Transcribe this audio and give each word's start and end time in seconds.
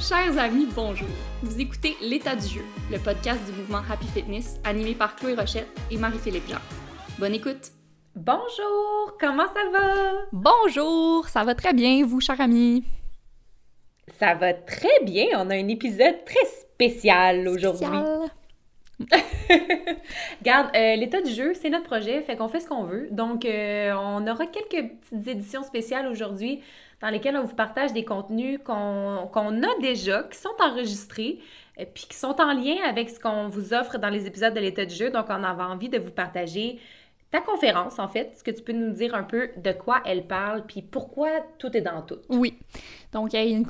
Chers 0.00 0.38
amis, 0.38 0.66
bonjour. 0.74 1.08
Vous 1.42 1.60
écoutez 1.60 1.94
L'état 2.00 2.34
du 2.34 2.46
jeu, 2.46 2.64
le 2.90 2.98
podcast 2.98 3.38
du 3.44 3.52
mouvement 3.52 3.82
Happy 3.90 4.06
Fitness 4.06 4.58
animé 4.64 4.94
par 4.94 5.14
Chloé 5.14 5.34
Rochette 5.34 5.68
et 5.90 5.98
Marie-Philippe 5.98 6.48
Jean. 6.48 6.58
Bonne 7.18 7.34
écoute. 7.34 7.72
Bonjour, 8.16 9.18
comment 9.20 9.46
ça 9.48 9.68
va? 9.70 10.12
Bonjour, 10.32 11.28
ça 11.28 11.44
va 11.44 11.54
très 11.54 11.74
bien, 11.74 12.06
vous, 12.06 12.18
chers 12.18 12.40
amis? 12.40 12.82
Ça 14.18 14.32
va 14.32 14.54
très 14.54 15.04
bien, 15.04 15.26
on 15.34 15.50
a 15.50 15.54
un 15.54 15.68
épisode 15.68 16.24
très 16.24 16.46
spécial 16.46 17.46
aujourd'hui. 17.46 17.86
Garde, 20.42 20.74
euh, 20.76 20.96
l'état 20.96 21.20
du 21.20 21.30
jeu, 21.30 21.52
c'est 21.52 21.68
notre 21.68 21.84
projet, 21.84 22.22
fait 22.22 22.36
qu'on 22.36 22.48
fait 22.48 22.60
ce 22.60 22.68
qu'on 22.68 22.84
veut. 22.84 23.08
Donc, 23.10 23.44
euh, 23.44 23.92
on 23.92 24.26
aura 24.26 24.46
quelques 24.46 24.92
petites 25.10 25.28
éditions 25.28 25.62
spéciales 25.62 26.06
aujourd'hui 26.06 26.62
dans 27.00 27.08
lesquelles 27.08 27.36
on 27.36 27.44
vous 27.44 27.54
partage 27.54 27.92
des 27.92 28.04
contenus 28.04 28.60
qu'on 28.64 28.74
a 29.62 29.80
déjà, 29.80 30.24
qui 30.24 30.38
sont 30.38 30.50
enregistrés, 30.60 31.40
puis 31.94 32.04
qui 32.08 32.16
sont 32.16 32.36
en 32.40 32.52
lien 32.52 32.76
avec 32.86 33.08
ce 33.08 33.18
qu'on 33.18 33.48
vous 33.48 33.72
offre 33.72 33.98
dans 33.98 34.10
les 34.10 34.26
épisodes 34.26 34.52
de 34.52 34.60
l'état 34.60 34.84
du 34.84 34.94
jeu. 34.94 35.10
Donc, 35.10 35.26
on 35.28 35.42
avait 35.42 35.62
envie 35.62 35.88
de 35.88 35.98
vous 35.98 36.10
partager 36.10 36.78
ta 37.30 37.40
conférence, 37.40 37.98
en 37.98 38.08
fait. 38.08 38.32
Est-ce 38.32 38.42
que 38.42 38.50
tu 38.50 38.62
peux 38.62 38.72
nous 38.72 38.90
dire 38.90 39.14
un 39.14 39.22
peu 39.22 39.50
de 39.56 39.70
quoi 39.70 40.02
elle 40.04 40.26
parle, 40.26 40.66
puis 40.66 40.82
pourquoi 40.82 41.28
tout 41.58 41.76
est 41.76 41.80
dans 41.80 42.02
tout? 42.02 42.18
Oui. 42.28 42.58
Donc, 43.12 43.32
il 43.32 43.36
y 43.36 43.38
a 43.38 43.44
une 43.44 43.66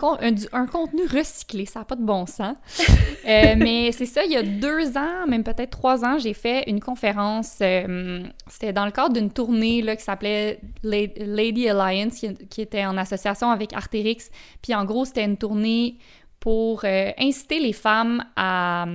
un, 0.52 0.66
contenu 0.66 1.02
recyclé, 1.05 1.66
ça 1.66 1.80
n'a 1.80 1.84
pas 1.84 1.96
de 1.96 2.05
bon 2.05 2.27
sens. 2.27 2.56
Euh, 3.28 3.55
mais 3.55 3.92
c'est 3.92 4.06
ça, 4.06 4.24
il 4.24 4.33
y 4.33 4.36
a 4.36 4.42
deux 4.42 4.96
ans, 4.96 5.27
même 5.28 5.45
peut-être 5.45 5.69
trois 5.69 6.06
ans, 6.06 6.19
j'ai 6.19 6.33
fait 6.33 6.64
une 6.69 6.80
conférence. 6.80 7.59
Euh, 7.60 8.23
c'était 8.46 8.73
dans 8.73 8.86
le 8.86 8.91
cadre 8.92 9.12
d'une 9.12 9.30
tournée 9.30 9.83
là, 9.83 9.95
qui 9.95 10.02
s'appelait 10.02 10.58
Lady 10.83 11.69
Alliance, 11.69 12.24
qui, 12.48 12.61
était 12.62 12.86
en 12.86 12.97
association 12.97 13.50
avec 13.50 13.74
Arterix. 13.74 14.30
Puis 14.62 14.74
en 14.74 14.86
gros, 14.86 15.05
c'était 15.05 15.24
une 15.24 15.36
tournée 15.36 15.98
pour 16.41 16.80
euh, 16.84 17.11
inciter 17.19 17.61
les 17.61 17.74
femmes 17.74 18.24
à 18.36 18.86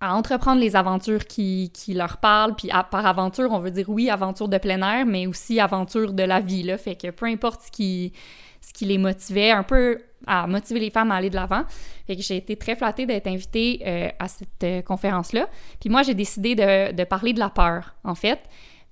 à 0.00 0.14
entreprendre 0.14 0.60
les 0.60 0.76
aventures 0.76 1.26
qui, 1.26 1.70
qui 1.74 1.94
leur 1.94 2.16
parlent. 2.16 2.54
Puis 2.54 2.70
par 2.90 3.06
aventure, 3.06 3.52
on 3.52 3.58
veut 3.58 3.70
dire 3.70 3.88
oui, 3.88 4.08
aventure 4.08 4.48
de 4.48 4.58
plein 4.58 4.80
air, 4.80 5.06
mais 5.06 5.26
aussi 5.26 5.60
aventure 5.60 6.12
de 6.12 6.22
la 6.22 6.40
vie. 6.40 6.62
Là. 6.62 6.78
Fait 6.78 6.96
que 6.96 7.10
peu 7.10 7.26
importe 7.26 7.62
ce 7.62 7.70
qui, 7.70 8.12
ce 8.60 8.72
qui 8.72 8.86
les 8.86 8.98
motivait, 8.98 9.50
un 9.50 9.62
peu 9.62 9.98
à 10.26 10.46
motiver 10.46 10.80
les 10.80 10.90
femmes 10.90 11.10
à 11.12 11.16
aller 11.16 11.30
de 11.30 11.34
l'avant. 11.34 11.64
Fait 12.06 12.16
que 12.16 12.22
j'ai 12.22 12.36
été 12.36 12.56
très 12.56 12.76
flattée 12.76 13.06
d'être 13.06 13.26
invitée 13.26 13.82
euh, 13.86 14.08
à 14.18 14.28
cette 14.28 14.64
euh, 14.64 14.82
conférence-là. 14.82 15.48
Puis 15.80 15.90
moi, 15.90 16.02
j'ai 16.02 16.14
décidé 16.14 16.54
de, 16.54 16.92
de, 16.92 17.04
parler 17.04 17.32
de 17.32 17.38
la 17.38 17.50
peur, 17.50 17.94
en 18.04 18.14
fait. 18.14 18.40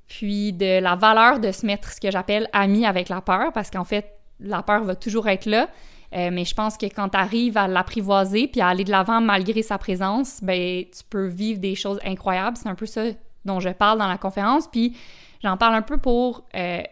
Puis 0.07 0.53
de 0.53 0.81
la 0.81 0.97
valeur 0.97 1.39
de 1.39 1.53
se 1.53 1.67
mettre 1.67 1.93
ce 1.93 2.01
que 2.01 2.11
j'appelle 2.11 2.49
ami 2.53 2.87
avec 2.87 3.09
la 3.09 3.21
peur, 3.21 3.53
parce 3.53 3.71
qu'en 3.71 3.85
fait, 3.85 4.15
la 4.41 4.63
peur 4.63 4.85
va 4.85 4.95
toujours 4.95 5.29
être 5.29 5.47
là. 5.47 5.69
Euh, 6.15 6.31
mais 6.33 6.45
je 6.45 6.55
pense 6.55 6.77
que 6.79 6.87
quand 6.87 7.11
tu 7.11 7.19
arrives 7.19 7.57
à 7.59 7.69
l'apprivoiser 7.69 8.49
puis 8.49 8.61
à 8.61 8.69
aller 8.69 8.85
de 8.85 8.91
l'avant 8.91 9.21
malgré 9.21 9.63
sa 9.63 9.77
présence, 9.77 10.41
ben 10.43 10.85
tu 10.85 11.05
peux 11.09 11.27
vivre 11.27 11.61
des 11.61 11.75
choses 11.75 12.01
incroyables. 12.05 12.57
C'est 12.57 12.69
un 12.69 12.75
peu 12.75 12.87
ça 12.87 13.03
dont 13.45 13.61
je 13.61 13.69
parle 13.69 13.99
dans 13.99 14.09
la 14.09 14.17
conférence. 14.17 14.67
Puis 14.69 14.97
j'en 15.43 15.57
parle 15.57 15.75
un 15.75 15.83
peu 15.83 15.99
pour. 15.99 16.45
Euh, 16.55 16.83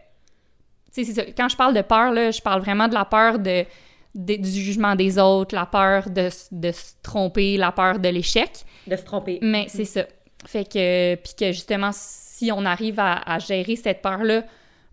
tu 0.93 1.03
sais, 1.03 1.33
quand 1.35 1.49
je 1.49 1.57
parle 1.57 1.73
de 1.73 1.81
peur, 1.81 2.11
là, 2.11 2.31
je 2.31 2.41
parle 2.41 2.61
vraiment 2.61 2.87
de 2.87 2.93
la 2.93 3.05
peur 3.05 3.39
de, 3.39 3.65
du 4.13 4.49
jugement 4.49 4.95
des 4.95 5.17
autres, 5.17 5.55
la 5.55 5.65
peur 5.65 6.09
de, 6.09 6.29
de 6.51 6.71
se 6.71 6.93
tromper, 7.01 7.57
la 7.57 7.71
peur 7.71 7.99
de 7.99 8.09
l'échec. 8.09 8.51
De 8.85 8.95
se 8.95 9.03
tromper. 9.03 9.39
Mais 9.41 9.65
c'est 9.67 9.85
ça. 9.85 10.03
Fait 10.45 10.63
que. 10.63 11.15
Puis 11.15 11.33
que 11.39 11.51
justement, 11.51 11.89
si 11.91 12.51
on 12.51 12.65
arrive 12.65 12.99
à, 12.99 13.17
à 13.17 13.39
gérer 13.39 13.75
cette 13.75 14.03
peur-là, 14.03 14.43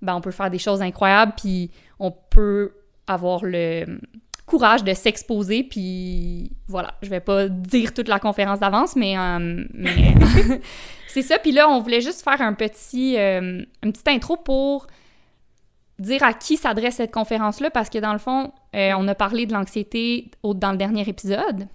ben 0.01 0.15
on 0.15 0.23
peut 0.23 0.31
faire 0.31 0.51
des 0.51 0.59
choses 0.59 0.81
incroyables. 0.81 1.35
Puis 1.37 1.71
on 1.99 2.11
peut 2.11 2.73
avoir 3.07 3.45
le 3.45 3.99
courage 4.47 4.85
de 4.85 4.93
s'exposer, 4.93 5.65
puis 5.65 6.51
voilà, 6.69 6.95
je 7.03 7.09
vais 7.09 7.21
pas 7.21 7.49
dire 7.49 7.95
toute 7.95 8.09
la 8.09 8.19
conférence 8.19 8.61
d'avance, 8.61 8.95
mais, 8.97 9.17
euh, 9.19 9.65
c'est 11.09 11.23
ça. 11.23 11.39
Puis 11.39 11.53
là, 11.53 11.69
on 11.69 11.81
voulait 11.81 12.01
juste 12.01 12.23
faire 12.23 12.41
un 12.41 12.53
petit, 12.53 13.17
euh, 13.19 13.63
une 13.83 13.93
petite 13.93 14.09
intro 14.09 14.37
pour 14.37 14.87
dire 15.99 16.23
à 16.23 16.33
qui 16.33 16.57
s'adresse 16.57 16.97
cette 16.97 17.13
conférence-là, 17.13 17.71
parce 17.71 17.89
que 17.89 17.99
dans 17.99 18.13
le 18.13 18.19
fond, 18.19 18.53
euh, 18.75 18.93
on 18.99 19.07
a 19.09 19.15
parlé 19.15 19.47
de 19.47 19.53
l'anxiété 19.53 20.31
dans 20.43 20.73
le 20.73 20.77
dernier 20.77 21.09
épisode. 21.09 21.69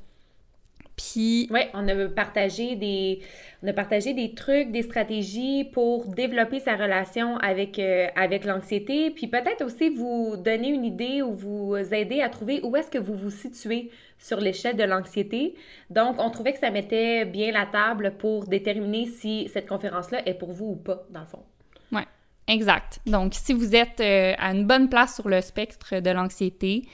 Puis... 1.00 1.48
Oui, 1.50 1.62
on 1.74 1.88
a 1.88 2.08
partagé 2.10 2.76
des 2.76 3.22
on 3.64 3.68
a 3.68 3.74
partagé 3.74 4.14
des 4.14 4.34
trucs, 4.34 4.72
des 4.72 4.84
stratégies 4.84 5.66
pour 5.66 6.08
développer 6.08 6.60
sa 6.60 6.76
relation 6.76 7.38
avec, 7.38 7.78
euh, 7.78 8.08
avec 8.16 8.46
l'anxiété, 8.46 9.12
puis 9.12 9.28
peut-être 9.28 9.66
aussi 9.66 9.90
vous 9.90 10.38
donner 10.38 10.70
une 10.70 10.86
idée 10.86 11.22
ou 11.22 11.34
vous 11.34 11.76
aider 11.76 12.22
à 12.22 12.30
trouver 12.30 12.62
où 12.64 12.76
est-ce 12.78 12.90
que 12.90 12.98
vous 12.98 13.16
vous 13.16 13.32
situez 13.32 13.92
sur 14.18 14.40
l'échelle 14.40 14.78
de 14.78 14.84
l'anxiété. 14.84 15.56
Donc, 15.90 16.16
on 16.20 16.30
trouvait 16.30 16.54
que 16.54 16.60
ça 16.60 16.72
mettait 16.72 17.26
bien 17.26 17.52
la 17.52 17.66
table 17.66 18.14
pour 18.18 18.48
déterminer 18.48 19.08
si 19.08 19.50
cette 19.54 19.68
conférence-là 19.68 20.26
est 20.26 20.36
pour 20.36 20.54
vous 20.54 20.72
ou 20.72 20.76
pas, 20.78 21.06
dans 21.10 21.22
le 21.22 21.26
fond. 21.26 21.44
Oui, 21.92 22.04
exact. 22.48 23.00
Donc, 23.06 23.34
si 23.34 23.52
vous 23.52 23.76
êtes 23.76 24.00
euh, 24.00 24.36
à 24.38 24.54
une 24.54 24.66
bonne 24.66 24.88
place 24.88 25.16
sur 25.16 25.28
le 25.28 25.42
spectre 25.42 26.00
de 26.00 26.10
l'anxiété, 26.12 26.88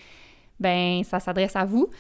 ben 0.60 1.04
ça 1.04 1.20
s'adresse 1.20 1.56
à 1.56 1.66
vous. 1.66 1.92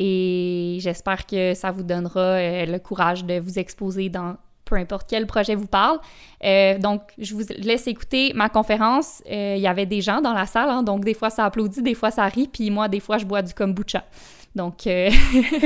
Et 0.00 0.78
j'espère 0.80 1.26
que 1.26 1.54
ça 1.54 1.72
vous 1.72 1.82
donnera 1.82 2.20
euh, 2.20 2.66
le 2.66 2.78
courage 2.78 3.24
de 3.24 3.40
vous 3.40 3.58
exposer 3.58 4.08
dans 4.08 4.36
peu 4.64 4.76
importe 4.76 5.08
quel 5.10 5.26
projet 5.26 5.56
vous 5.56 5.66
parle. 5.66 5.98
Euh, 6.44 6.78
donc, 6.78 7.02
je 7.18 7.34
vous 7.34 7.42
laisse 7.56 7.88
écouter 7.88 8.32
ma 8.32 8.48
conférence. 8.48 9.24
Euh, 9.28 9.54
il 9.56 9.60
y 9.60 9.66
avait 9.66 9.86
des 9.86 10.00
gens 10.00 10.20
dans 10.20 10.34
la 10.34 10.46
salle, 10.46 10.70
hein, 10.70 10.84
donc 10.84 11.04
des 11.04 11.14
fois 11.14 11.30
ça 11.30 11.46
applaudit, 11.46 11.82
des 11.82 11.94
fois 11.94 12.12
ça 12.12 12.26
rit, 12.26 12.46
puis 12.46 12.70
moi, 12.70 12.86
des 12.86 13.00
fois, 13.00 13.18
je 13.18 13.24
bois 13.24 13.42
du 13.42 13.52
kombucha. 13.52 14.04
Donc, 14.54 14.88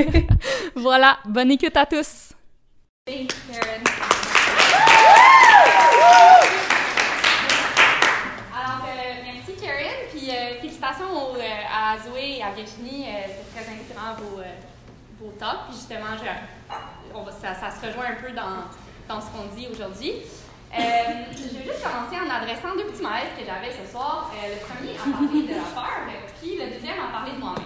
voilà, 0.76 1.18
bonne 1.26 1.50
écoute 1.50 1.76
à 1.76 1.84
tous! 1.84 2.32
Karen. 3.06 3.28
Alors, 8.56 8.86
merci 9.24 9.60
Karen, 9.60 10.08
puis 10.10 10.30
félicitations 10.60 11.04
à 11.70 11.91
Zoé 12.04 12.38
et 12.38 12.42
à 12.42 12.50
Virginie 12.50 13.06
vos, 14.18 14.40
euh, 14.40 14.44
vos 15.20 15.30
tops. 15.32 15.68
Puis 15.68 15.76
justement, 15.76 16.16
ça, 17.40 17.54
ça, 17.54 17.70
se 17.70 17.86
rejoint 17.86 18.06
un 18.06 18.22
peu 18.22 18.32
dans, 18.32 18.68
dans 19.08 19.20
ce 19.20 19.26
qu'on 19.30 19.54
dit 19.54 19.68
aujourd'hui. 19.70 20.12
Euh, 20.72 20.78
je 21.30 21.58
vais 21.58 21.64
juste 21.64 21.82
commencer 21.84 22.16
en 22.16 22.30
adressant 22.30 22.74
deux 22.74 22.86
petits 22.86 23.02
maîtres 23.02 23.36
que 23.38 23.44
j'avais 23.44 23.70
ce 23.70 23.90
soir. 23.90 24.32
Euh, 24.32 24.54
le 24.54 24.60
premier 24.64 24.96
a 24.96 25.18
parlé 25.18 25.42
de 25.42 25.54
la 25.54 25.68
peur, 25.74 26.00
puis 26.40 26.56
le 26.56 26.72
deuxième 26.72 26.98
a 26.98 27.12
parlé 27.12 27.32
de 27.32 27.38
moi-même. 27.38 27.64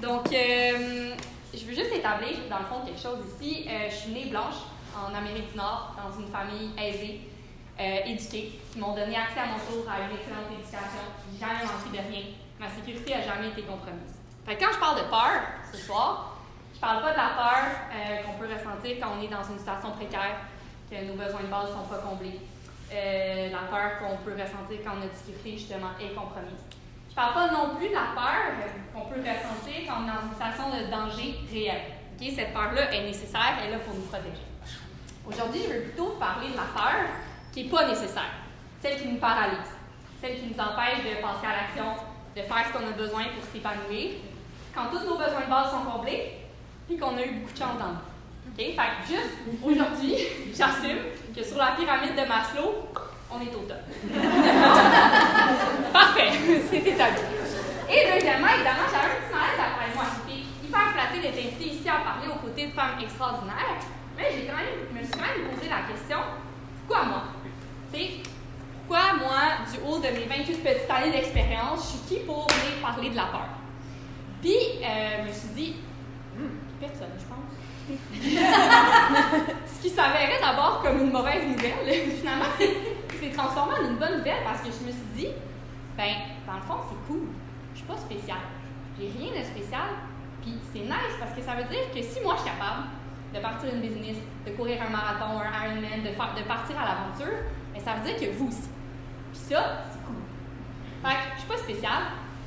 Donc, 0.00 0.26
je 0.32 1.64
veux 1.64 1.74
juste 1.74 1.94
établir, 1.94 2.36
dans 2.50 2.58
le 2.58 2.64
fond, 2.64 2.84
quelque 2.84 3.00
chose 3.00 3.18
ici. 3.40 3.68
je 3.88 3.94
suis 3.94 4.12
née 4.12 4.26
blanche 4.26 4.66
en 4.92 5.14
Amérique 5.14 5.52
du 5.52 5.56
Nord, 5.56 5.94
dans 5.96 6.10
une 6.20 6.28
famille 6.30 6.70
aisée, 6.76 7.20
éduquée, 7.78 8.58
qui 8.72 8.78
m'ont 8.78 8.94
donné 8.94 9.16
accès 9.16 9.38
à 9.38 9.46
mon 9.46 9.58
tour 9.62 9.88
à 9.88 10.02
une 10.02 10.16
excellente 10.18 10.50
éducation. 10.50 11.06
Jamais 11.38 11.62
manqué 11.62 11.96
de 11.96 12.12
rien. 12.12 12.43
Ma 12.60 12.68
sécurité 12.68 13.14
n'a 13.14 13.22
jamais 13.22 13.48
été 13.48 13.62
compromise 13.62 14.18
quand 14.52 14.72
je 14.72 14.78
parle 14.78 14.98
de 14.98 15.08
peur 15.08 15.40
ce 15.72 15.78
soir, 15.78 16.36
je 16.74 16.80
parle 16.80 17.02
pas 17.02 17.12
de 17.12 17.16
la 17.16 17.30
peur 17.34 17.64
euh, 17.92 18.22
qu'on 18.22 18.38
peut 18.38 18.52
ressentir 18.52 18.96
quand 19.00 19.16
on 19.18 19.22
est 19.22 19.28
dans 19.28 19.42
une 19.42 19.58
situation 19.58 19.92
précaire, 19.92 20.36
que 20.90 20.96
nos 21.06 21.14
besoins 21.14 21.42
de 21.42 21.46
base 21.46 21.70
ne 21.70 21.74
sont 21.74 21.88
pas 21.88 21.98
comblés. 21.98 22.40
Euh, 22.92 23.50
la 23.50 23.64
peur 23.70 23.98
qu'on 23.98 24.16
peut 24.22 24.32
ressentir 24.32 24.84
quand 24.84 24.96
notre 24.96 25.14
sécurité 25.16 25.56
justement 25.56 25.96
est 25.98 26.14
compromise. 26.14 26.62
Je 27.08 27.14
parle 27.14 27.34
pas 27.34 27.50
non 27.50 27.76
plus 27.76 27.88
de 27.88 27.94
la 27.94 28.12
peur 28.14 28.52
qu'on 28.92 29.08
peut 29.08 29.20
ressentir 29.20 29.88
quand 29.88 30.02
on 30.02 30.04
est 30.04 30.12
dans 30.12 30.22
une 30.28 30.34
situation 30.34 30.68
de 30.70 30.90
danger 30.90 31.34
réel. 31.50 31.82
Cette 32.20 32.54
peur-là 32.54 32.90
est 32.92 33.04
nécessaire, 33.04 33.58
elle 33.60 33.68
est 33.68 33.72
là 33.72 33.78
pour 33.78 33.94
nous 33.94 34.02
protéger. 34.02 34.44
Aujourd'hui, 35.26 35.60
je 35.66 35.72
veux 35.72 35.82
plutôt 35.82 36.16
parler 36.18 36.48
de 36.48 36.56
la 36.56 36.68
peur 36.74 37.04
qui 37.52 37.64
n'est 37.64 37.70
pas 37.70 37.86
nécessaire, 37.86 38.32
celle 38.80 38.98
qui 38.98 39.08
nous 39.08 39.18
paralyse, 39.18 39.72
celle 40.20 40.36
qui 40.36 40.46
nous 40.46 40.60
empêche 40.60 41.04
de 41.04 41.20
passer 41.20 41.46
à 41.46 41.56
l'action, 41.56 41.96
de 42.36 42.42
faire 42.42 42.64
ce 42.66 42.72
qu'on 42.72 42.86
a 42.86 42.92
besoin 42.92 43.24
pour 43.34 43.44
s'épanouir, 43.52 44.10
quand 44.74 44.86
tous 44.90 45.04
nos 45.04 45.16
besoins 45.16 45.44
de 45.46 45.50
base 45.50 45.70
sont 45.70 45.84
comblés, 45.90 46.32
puis 46.86 46.98
qu'on 46.98 47.16
a 47.16 47.22
eu 47.22 47.40
beaucoup 47.40 47.52
de 47.52 47.58
chance 47.58 47.78
dans 47.78 47.92
nous. 47.94 48.54
Fait 48.56 48.74
que 48.74 49.08
juste 49.08 49.34
aujourd'hui, 49.62 50.16
j'assume 50.54 50.98
que 51.34 51.42
sur 51.42 51.58
la 51.58 51.72
pyramide 51.72 52.14
de 52.14 52.28
Maslow, 52.28 52.88
on 53.30 53.40
est 53.40 53.54
au 53.54 53.64
top. 53.66 53.82
Parfait, 55.92 56.30
c'est 56.70 56.78
établi. 56.78 57.22
Et 57.88 58.00
deuxièmement, 58.14 58.48
évidemment, 58.54 58.86
j'avais 58.90 59.10
un 59.10 59.18
petit 59.18 59.34
malaise 59.34 59.58
après 59.58 59.94
moi. 59.94 60.04
J'étais 60.26 60.40
hyper 60.66 60.86
flattée 60.92 61.20
d'être 61.20 61.38
invitée 61.38 61.70
ici 61.74 61.88
à 61.88 62.04
parler 62.04 62.28
aux 62.28 62.38
côtés 62.38 62.66
de 62.66 62.72
femmes 62.72 62.98
extraordinaires, 63.02 63.80
mais 64.16 64.30
j'ai 64.30 64.46
quand 64.46 64.56
même, 64.56 64.86
je 64.90 64.98
me 64.98 65.02
suis 65.02 65.12
quand 65.12 65.26
même 65.26 65.48
posé 65.50 65.68
la 65.68 65.82
question 65.90 66.18
pourquoi 66.86 67.04
moi? 67.06 67.22
Pourquoi 68.86 69.14
moi, 69.18 69.64
du 69.72 69.78
haut 69.86 69.98
de 69.98 70.08
mes 70.08 70.26
28 70.26 70.62
petites 70.62 70.90
années 70.90 71.10
d'expérience, 71.10 71.80
je 71.80 71.96
suis 71.96 72.20
qui 72.20 72.24
pour 72.26 72.46
venir 72.48 72.82
parler 72.82 73.10
de 73.10 73.16
la 73.16 73.24
peur? 73.24 73.48
Puis, 74.42 74.56
euh, 74.82 75.22
je 75.22 75.28
me 75.28 75.32
suis 75.32 75.48
dit, 75.54 75.76
hmm, 76.36 76.78
personne, 76.78 77.08
je 77.18 77.24
pense. 77.24 77.38
Ce 79.66 79.82
qui 79.82 79.88
s'avérait 79.88 80.40
d'abord 80.40 80.82
comme 80.82 81.00
une 81.00 81.10
mauvaise 81.10 81.46
nouvelle, 81.46 82.10
finalement, 82.18 82.44
s'est 82.58 83.30
transformé 83.30 83.74
en 83.74 83.90
une 83.90 83.96
bonne 83.96 84.18
nouvelle 84.18 84.44
parce 84.44 84.60
que 84.60 84.66
je 84.66 84.86
me 84.86 84.92
suis 84.92 85.08
dit, 85.16 85.28
ben, 85.96 86.12
dans 86.46 86.54
le 86.54 86.62
fond, 86.62 86.84
c'est 86.88 87.12
cool. 87.12 87.28
Je 87.72 87.78
suis 87.78 87.86
pas 87.86 87.96
spéciale. 87.96 88.44
J'ai 88.98 89.08
rien 89.18 89.40
de 89.40 89.44
spécial. 89.44 89.88
Puis 90.42 90.58
c'est 90.72 90.80
nice 90.80 91.16
parce 91.18 91.32
que 91.32 91.40
ça 91.40 91.54
veut 91.54 91.64
dire 91.64 91.88
que 91.94 92.02
si 92.02 92.20
moi 92.20 92.34
je 92.36 92.42
suis 92.42 92.50
capable 92.50 92.88
de 93.34 93.40
partir 93.40 93.72
une 93.72 93.80
business, 93.80 94.18
de 94.46 94.50
courir 94.52 94.82
un 94.82 94.90
marathon, 94.90 95.40
un 95.40 95.68
Ironman, 95.68 96.02
de, 96.04 96.10
de 96.10 96.46
partir 96.46 96.76
à 96.78 96.84
l'aventure, 96.84 97.48
ça 97.84 97.94
veut 97.94 98.04
dire 98.06 98.16
que 98.16 98.32
vous 98.36 98.48
aussi. 98.48 98.68
Puis 99.32 99.42
ça, 99.54 99.84
c'est 99.92 100.02
cool. 100.04 100.16
Fait 101.02 101.14
que 101.14 101.34
je 101.34 101.40
suis 101.40 101.48
pas 101.48 101.58
spéciale, 101.58 102.02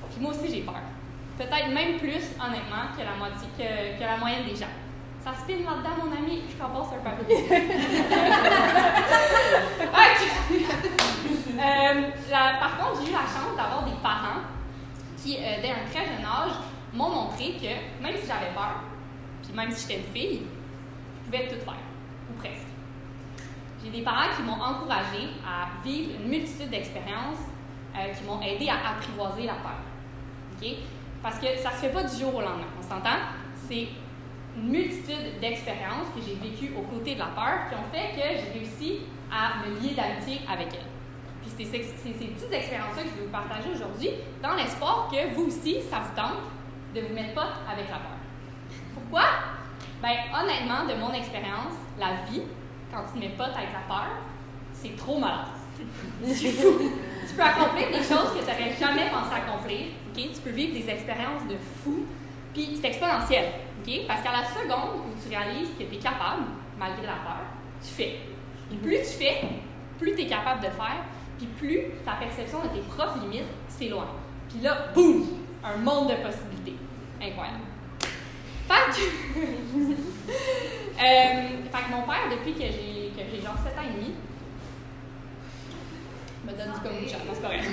puis 0.10 0.20
moi 0.20 0.32
aussi 0.32 0.50
j'ai 0.52 0.62
peur. 0.62 0.82
Peut-être 1.38 1.70
même 1.70 2.00
plus, 2.00 2.34
honnêtement, 2.42 2.90
que 2.98 3.04
la, 3.04 3.16
moitié, 3.16 3.48
que, 3.58 4.04
la 4.04 4.18
moyenne 4.18 4.46
des 4.46 4.56
gens. 4.56 4.74
Ça 5.24 5.34
spin 5.36 5.58
là-dedans, 5.58 6.06
mon 6.06 6.12
ami, 6.12 6.42
je 6.50 6.56
t'en 6.56 6.70
passe 6.70 6.94
un 6.94 7.04
papier. 7.04 7.36
euh, 11.60 12.12
par 12.60 12.78
contre, 12.78 13.02
j'ai 13.02 13.10
eu 13.10 13.14
la 13.14 13.20
chance 13.20 13.56
d'avoir 13.56 13.84
des 13.84 13.98
parents 14.02 14.42
qui, 15.22 15.38
euh, 15.38 15.62
dès 15.62 15.72
un 15.72 15.86
très 15.92 16.06
jeune 16.06 16.26
âge, 16.26 16.54
m'ont 16.94 17.10
montré 17.10 17.54
que 17.62 18.02
même 18.02 18.16
si 18.16 18.26
j'avais 18.26 18.54
peur, 18.56 18.82
puis 19.44 19.54
même 19.54 19.72
si 19.72 19.82
j'étais 19.82 20.02
une 20.02 20.14
fille, 20.14 20.42
je 20.44 21.26
pouvais 21.30 21.48
tout 21.48 21.60
faire, 21.64 21.84
ou 22.32 22.40
presque. 22.40 22.77
Des 23.92 24.02
parents 24.02 24.36
qui 24.36 24.44
m'ont 24.44 24.62
encouragé 24.62 25.30
à 25.46 25.82
vivre 25.84 26.12
une 26.20 26.30
multitude 26.30 26.70
d'expériences 26.70 27.40
euh, 27.96 28.14
qui 28.14 28.24
m'ont 28.26 28.42
aidé 28.42 28.70
à 28.70 28.92
apprivoiser 28.92 29.46
la 29.46 29.54
peur. 29.54 29.80
OK? 30.54 30.68
Parce 31.24 31.40
que 31.40 31.48
ça 31.58 31.70
ne 31.70 31.76
se 31.76 31.80
fait 31.80 31.90
pas 31.90 32.04
du 32.04 32.16
jour 32.16 32.36
au 32.36 32.42
lendemain, 32.42 32.68
on 32.78 32.84
s'entend? 32.84 33.18
C'est 33.68 33.88
une 34.58 34.70
multitude 34.70 35.40
d'expériences 35.40 36.08
que 36.16 36.22
j'ai 36.22 36.36
vécues 36.36 36.74
aux 36.78 36.82
côtés 36.82 37.14
de 37.16 37.20
la 37.20 37.28
peur 37.28 37.70
qui 37.70 37.76
ont 37.76 37.90
fait 37.92 38.16
que 38.16 38.22
j'ai 38.22 38.60
réussi 38.60 39.00
à 39.32 39.66
me 39.66 39.80
lier 39.80 39.94
d'amitié 39.94 40.42
avec 40.52 40.68
elle. 40.74 40.88
Puis 41.42 41.52
c'est 41.58 41.66
ces, 41.66 42.10
petites 42.10 42.52
expériences-là 42.52 43.04
que 43.04 43.10
je 43.10 43.16
vais 43.16 43.26
vous 43.26 43.32
partager 43.32 43.70
aujourd'hui, 43.74 44.10
dans 44.42 44.54
l'espoir 44.56 45.10
que 45.12 45.34
vous 45.34 45.48
aussi, 45.48 45.82
ça 45.90 46.00
vous 46.00 46.16
tente 46.16 46.44
de 46.94 47.02
vous 47.02 47.14
mettre 47.14 47.34
pote 47.34 47.56
avec 47.72 47.90
la 47.90 47.98
peur. 47.98 48.18
Pourquoi? 48.94 49.24
Ben, 50.02 50.16
honnêtement, 50.34 50.86
de 50.86 51.00
mon 51.00 51.14
expérience, 51.14 51.74
la 52.00 52.26
vie, 52.30 52.44
quand 52.92 53.04
tu 53.04 53.14
te 53.14 53.20
mets 53.20 53.34
avec 53.40 53.74
la 53.74 53.88
peur, 53.88 54.08
c'est 54.74 54.96
trop 54.96 55.20
malade. 55.20 55.48
C'est 56.26 56.52
fou. 56.52 56.80
tu 57.28 57.36
peux 57.36 57.42
accomplir 57.42 57.88
des 57.90 58.04
choses 58.04 58.34
que 58.34 58.40
tu 58.40 58.46
n'aurais 58.46 58.74
jamais 58.80 59.10
pensé 59.10 59.36
accomplir. 59.36 59.88
Tu 60.14 60.42
peux 60.44 60.50
vivre 60.50 60.74
des 60.74 60.90
expériences 60.90 61.48
de 61.48 61.56
fou. 61.84 62.06
Puis 62.54 62.80
c'est 62.82 62.88
exponentiel. 62.88 63.46
Parce 64.08 64.22
qu'à 64.22 64.32
la 64.32 64.46
seconde 64.46 65.02
où 65.06 65.22
tu 65.22 65.30
réalises 65.30 65.70
que 65.78 65.84
tu 65.84 65.96
es 65.96 66.00
capable, 66.00 66.44
malgré 66.78 67.06
la 67.06 67.14
peur, 67.14 67.46
tu 67.82 67.90
fais. 67.90 68.20
Puis 68.70 68.78
plus 68.78 68.98
tu 68.98 69.24
fais, 69.24 69.42
plus 70.00 70.16
tu 70.16 70.22
es 70.24 70.28
capable 70.28 70.62
de 70.62 70.70
faire, 70.70 71.06
puis 71.38 71.48
plus 71.58 71.82
ta 72.04 72.14
perception 72.14 72.64
de 72.64 72.70
tes 72.70 72.82
propres 72.82 73.20
limites 73.22 73.48
s'éloigne. 73.70 74.08
Puis 74.50 74.60
là, 74.60 74.88
boum, 74.94 75.26
un 75.64 75.78
monde 75.78 76.10
de 76.10 76.16
possibilités. 76.16 76.76
Incroyable. 77.22 77.60
Fait 78.68 78.92
que, 78.92 79.00
fait 80.98 81.84
que 81.84 81.92
mon 81.92 82.02
père, 82.04 82.30
depuis 82.32 82.54
que 82.54 82.62
j'ai, 82.62 83.12
que 83.16 83.22
j'ai 83.32 83.42
genre 83.42 83.58
7 83.64 83.78
ans 83.78 83.84
et 83.84 83.94
demi, 83.94 84.14
me 86.46 86.52
donne 86.54 86.72
du 86.74 86.80
kombucha, 86.80 87.18
non, 87.18 87.34
c'est 87.34 87.42
pas 87.42 87.48
vrai. 87.50 87.60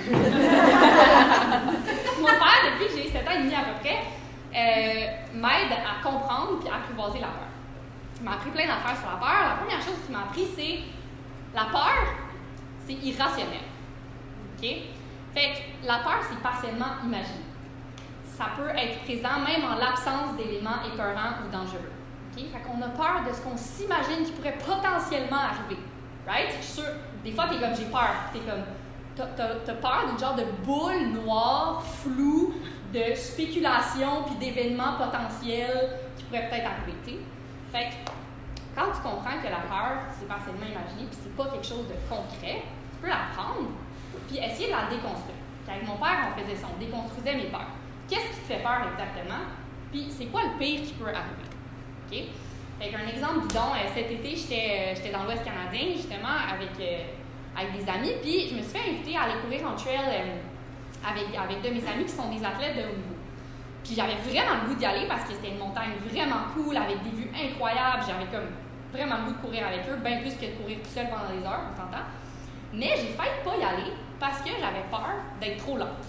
mon 2.21 2.27
père, 2.27 2.61
depuis 2.73 2.87
que 2.89 3.03
j'ai 3.03 3.09
7 3.11 3.27
ans 3.27 3.33
et 3.33 3.43
demi 3.43 3.55
à 3.55 3.63
peu 3.63 3.75
près, 3.81 3.99
euh, 4.55 5.07
m'aide 5.35 5.73
à 5.73 6.03
comprendre 6.03 6.61
puis 6.61 6.69
à 6.69 6.77
apprivoiser 6.77 7.21
la 7.21 7.29
peur. 7.29 7.49
Il 8.21 8.25
m'a 8.25 8.33
appris 8.33 8.51
plein 8.51 8.67
d'affaires 8.67 8.97
sur 8.97 9.11
la 9.11 9.17
peur. 9.17 9.49
La 9.49 9.57
première 9.57 9.81
chose 9.81 9.97
qu'il 10.05 10.15
m'a 10.15 10.23
appris, 10.23 10.47
c'est 10.57 10.81
la 11.55 11.65
peur, 11.65 12.15
c'est 12.87 12.95
irrationnel. 12.95 13.65
OK? 14.57 14.69
Fait 15.35 15.53
que 15.53 15.87
la 15.87 15.99
peur, 15.99 16.21
c'est 16.29 16.41
partiellement 16.41 17.03
imaginé. 17.05 17.45
Ça 18.25 18.47
peut 18.57 18.71
être 18.71 19.01
présent 19.05 19.41
même 19.41 19.65
en 19.65 19.77
l'absence 19.77 20.37
d'éléments 20.37 20.83
épeurants 20.93 21.45
ou 21.45 21.51
dangereux. 21.51 21.94
OK? 22.37 22.45
Fait 22.53 22.61
qu'on 22.61 22.83
a 22.83 22.89
peur 22.89 23.23
de 23.29 23.35
ce 23.35 23.41
qu'on 23.41 23.57
s'imagine 23.57 24.25
qui 24.25 24.33
pourrait 24.33 24.59
potentiellement 24.59 25.39
arriver. 25.39 25.81
Right? 26.27 26.51
Je 26.59 26.65
suis 26.65 26.81
sûre, 26.81 26.93
des 27.23 27.33
fois, 27.33 27.47
t'es 27.49 27.59
comme, 27.59 27.75
j'ai 27.75 27.87
peur. 27.87 28.15
T'es 28.33 28.41
comme, 28.41 28.65
t'as 29.17 29.75
peur 29.75 30.09
d'une 30.09 30.19
genre 30.19 30.35
de 30.35 30.45
boule 30.65 31.23
noire, 31.23 31.83
floue, 31.83 32.55
de 32.93 33.15
spéculation 33.15 34.23
puis 34.27 34.37
d'événements 34.37 34.95
potentiels 34.97 35.99
qui 36.17 36.25
pourraient 36.25 36.49
peut-être 36.49 36.67
arriver. 36.67 37.21
Fait 37.73 37.91
que 37.91 38.11
quand 38.75 38.87
tu 38.93 39.03
comprends 39.03 39.39
que 39.43 39.51
la 39.51 39.67
peur, 39.67 39.99
c'est 40.19 40.29
partiellement 40.29 40.67
imaginé 40.67 41.07
puis 41.11 41.19
c'est 41.23 41.37
pas 41.37 41.47
quelque 41.47 41.67
chose 41.67 41.87
de 41.89 41.95
concret, 42.09 42.63
tu 42.63 42.97
peux 43.03 43.09
la 43.09 43.31
prendre 43.37 43.71
puis 44.29 44.39
essayer 44.39 44.69
de 44.69 44.73
la 44.73 44.87
déconstruire. 44.89 45.43
avec 45.69 45.87
mon 45.87 45.97
père, 45.97 46.31
on 46.31 46.41
faisait 46.41 46.57
ça, 46.57 46.69
on 46.75 46.79
déconstruisait 46.79 47.35
mes 47.35 47.51
peurs. 47.51 47.75
Qu'est-ce 48.09 48.35
qui 48.35 48.41
te 48.41 48.47
fait 48.47 48.63
peur 48.63 48.87
exactement? 48.93 49.43
Puis 49.91 50.09
c'est 50.11 50.27
quoi 50.27 50.43
le 50.45 50.59
pire 50.59 50.83
qui 50.83 50.93
peut 50.95 51.09
arriver? 51.09 51.54
OK? 52.15 52.25
Fait 52.81 52.91
qu'un 52.91 53.07
exemple 53.07 53.47
bidon, 53.47 53.71
euh, 53.75 53.89
cet 53.95 54.11
été, 54.11 54.35
euh, 54.35 54.95
j'étais 54.95 55.11
dans 55.11 55.25
l'Ouest 55.25 55.45
canadien, 55.45 55.95
justement, 55.95 56.35
avec, 56.51 56.75
euh, 56.81 57.05
avec 57.57 57.73
des 57.73 57.89
amis, 57.89 58.13
puis 58.21 58.49
je 58.49 58.55
me 58.57 58.63
suis 58.63 58.79
fait 58.79 58.91
inviter 58.91 59.17
à 59.17 59.23
aller 59.23 59.41
courir 59.43 59.67
en 59.69 59.77
trail 59.77 60.35
avec, 61.07 61.27
avec 61.37 61.63
de 61.63 61.69
mes 61.71 61.87
amis 61.87 62.05
qui 62.05 62.13
sont 62.13 62.29
des 62.31 62.45
athlètes 62.45 62.77
de 62.77 62.83
haut 62.83 62.97
niveau. 62.97 63.15
Puis 63.85 63.95
j'avais 63.95 64.17
vraiment 64.17 64.63
le 64.63 64.69
goût 64.69 64.75
d'y 64.75 64.87
aller 64.87 65.07
parce 65.07 65.29
que 65.29 65.35
c'était 65.35 65.51
une 65.51 65.59
montagne 65.59 65.93
vraiment 66.11 66.51
cool, 66.55 66.77
avec 66.77 67.03
des 67.05 67.11
vues 67.11 67.31
incroyables. 67.31 68.03
J'avais 68.07 68.27
comme 68.33 68.51
vraiment 68.91 69.23
le 69.23 69.25
goût 69.31 69.37
de 69.39 69.43
courir 69.45 69.67
avec 69.67 69.87
eux, 69.87 69.97
bien 70.03 70.19
plus 70.19 70.35
que 70.35 70.47
de 70.47 70.57
courir 70.59 70.79
tout 70.83 70.91
seul 70.91 71.07
pendant 71.11 71.31
des 71.31 71.47
heures, 71.47 71.69
on 71.71 71.77
s'entend. 71.77 72.05
Mais 72.73 72.97
j'ai 72.97 73.13
failli 73.15 73.39
pas 73.45 73.55
y 73.55 73.63
aller 73.63 73.93
parce 74.19 74.41
que 74.41 74.51
j'avais 74.51 74.83
peur 74.91 75.15
d'être 75.41 75.59
trop 75.63 75.77
lente. 75.77 76.09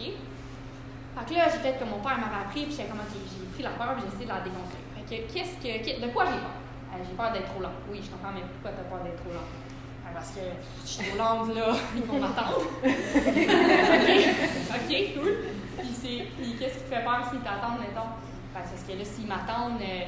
OK? 0.00 0.02
Fait 0.02 1.24
que 1.28 1.34
là, 1.38 1.44
j'ai 1.52 1.58
fait 1.58 1.78
comme 1.78 1.90
mon 1.90 2.00
père 2.00 2.18
m'avait 2.18 2.42
appris, 2.42 2.64
puis 2.64 2.74
j'ai 2.74 2.84
pris 2.88 3.62
la 3.62 3.70
peur, 3.70 3.94
puis 3.94 4.02
j'ai 4.02 4.16
essayé 4.16 4.24
de 4.24 4.32
la 4.32 4.40
déconstruire. 4.40 4.91
Qu'est-ce 5.08 5.56
que, 5.56 6.00
de 6.00 6.12
quoi 6.12 6.24
j'ai 6.26 6.32
peur? 6.32 6.56
Euh, 6.94 6.98
j'ai 7.08 7.14
peur 7.14 7.32
d'être 7.32 7.50
trop 7.52 7.60
lente. 7.60 7.72
Oui, 7.90 8.00
je 8.02 8.10
comprends, 8.10 8.32
mais 8.34 8.42
pourquoi 8.42 8.72
t'as 8.76 8.88
peur 8.88 9.02
d'être 9.04 9.22
trop 9.22 9.32
lente? 9.32 9.50
parce 10.14 10.30
que 10.32 10.40
je 10.84 10.88
suis 10.88 11.04
trop 11.04 11.16
lente, 11.16 11.54
là, 11.54 11.74
ils 11.96 12.02
vont 12.02 12.18
m'attendre. 12.20 12.60
OK, 14.74 14.90
cool. 15.14 15.36
Puis, 15.78 15.94
c'est, 15.94 16.26
puis 16.36 16.54
qu'est-ce 16.58 16.78
qui 16.78 16.84
te 16.84 16.94
fait 16.94 17.02
peur 17.02 17.26
s'ils 17.30 17.40
t'attendent, 17.40 17.80
mettons? 17.80 18.12
Ben, 18.52 18.60
parce 18.60 18.82
que 18.86 18.92
là, 18.92 19.04
s'ils 19.04 19.26
m'attendent, 19.26 19.80
euh, 19.80 20.04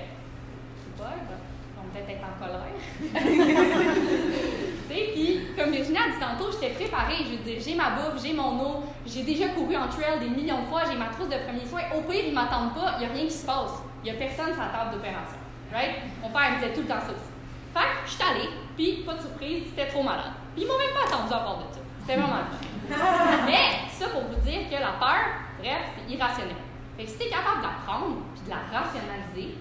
sais 0.85 0.93
pas, 0.99 1.15
ils 1.17 1.25
vont 1.25 1.89
peut-être 1.93 2.11
être 2.11 2.25
en 2.25 2.35
colère. 2.39 2.77
tu 4.89 4.95
sais, 4.95 5.03
puis, 5.13 5.27
comme 5.57 5.71
Virginie 5.71 5.99
a 5.99 6.09
dit 6.11 6.21
tantôt, 6.21 6.51
j'étais 6.53 6.75
préparée. 6.75 7.25
Je 7.25 7.31
veux 7.37 7.45
dire, 7.45 7.59
j'ai 7.65 7.75
ma 7.75 7.91
bouffe, 7.91 8.23
j'ai 8.23 8.35
mon 8.35 8.61
eau, 8.61 8.85
j'ai 9.07 9.23
déjà 9.23 9.49
couru 9.49 9.77
en 9.77 9.89
trail 9.89 10.21
des 10.21 10.29
millions 10.29 10.63
de 10.63 10.67
fois, 10.67 10.83
j'ai 10.91 10.99
ma 10.99 11.07
trousse 11.07 11.29
de 11.29 11.39
premiers 11.47 11.67
soins. 11.67 11.83
Au 11.97 12.03
pire, 12.03 12.25
ils 12.27 12.35
m'attendent 12.35 12.75
pas, 12.75 12.97
il 12.97 13.07
n'y 13.07 13.11
a 13.11 13.15
rien 13.15 13.25
qui 13.25 13.33
se 13.33 13.47
passe. 13.47 13.83
Il 14.05 14.13
n'y 14.13 14.19
a 14.19 14.21
personne 14.21 14.53
sur 14.53 14.61
la 14.61 14.69
table 14.69 14.93
d'opération. 14.93 15.41
Right? 15.73 15.97
Mon 16.21 16.29
père 16.29 16.53
me 16.53 16.57
disait 16.61 16.75
tout 16.75 16.83
le 16.83 16.89
temps 16.89 17.01
ça 17.01 17.09
aussi. 17.09 17.33
Fait 17.73 17.89
que 17.89 18.05
je 18.05 18.11
suis 18.13 18.23
allée, 18.23 18.51
puis 18.77 19.03
pas 19.03 19.15
de 19.15 19.21
surprise, 19.21 19.65
c'était 19.71 19.89
trop 19.89 20.03
malade. 20.03 20.37
Puis 20.53 20.63
ils 20.63 20.69
m'ont 20.69 20.77
même 20.77 20.93
pas 20.93 21.09
attendu 21.09 21.33
à 21.33 21.41
part 21.41 21.57
de 21.57 21.73
ça. 21.73 21.81
C'était 22.01 22.21
vraiment 22.21 22.37
le 22.37 23.47
Mais 23.47 23.89
ça 23.89 24.09
pour 24.09 24.29
vous 24.29 24.41
dire 24.45 24.69
que 24.69 24.75
la 24.77 25.01
peur, 25.01 25.25
bref, 25.59 25.97
c'est 25.97 26.13
irrationnel. 26.13 26.57
Fait 26.99 27.05
que 27.05 27.11
si 27.11 27.17
tu 27.17 27.25
es 27.25 27.31
capable 27.31 27.59
de 27.59 27.67
la 27.67 27.81
prendre 27.87 28.21
puis 28.35 28.45
de 28.45 28.51
la 28.51 28.61
rationaliser, 28.69 29.57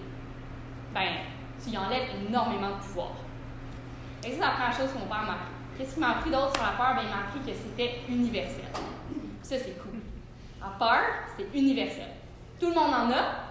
ben, 0.92 1.24
tu 1.56 1.70
y 1.70 1.78
enlèves 1.78 2.10
énormément 2.28 2.76
de 2.76 2.82
pouvoir. 2.84 3.12
Et 4.22 4.30
c'est 4.30 4.40
la 4.40 4.50
première 4.50 4.76
chose 4.76 4.92
que 4.92 4.98
mon 4.98 5.06
père 5.06 5.24
m'a 5.24 5.40
appris. 5.40 5.56
Qu'est-ce 5.78 5.94
qu'il 5.94 6.00
m'a 6.00 6.10
appris 6.10 6.30
d'autre 6.30 6.52
sur 6.54 6.62
la 6.62 6.76
peur? 6.76 6.94
Ben, 6.94 7.02
il 7.02 7.08
m'a 7.08 7.24
appris 7.24 7.40
que 7.40 7.56
c'était 7.56 8.02
universel. 8.10 8.68
Ça, 9.42 9.56
c'est 9.58 9.80
cool. 9.80 10.00
La 10.60 10.68
peur, 10.78 11.00
c'est 11.36 11.48
universel. 11.58 12.12
Tout 12.60 12.68
le 12.68 12.74
monde 12.74 12.92
en 12.92 13.10
a, 13.10 13.43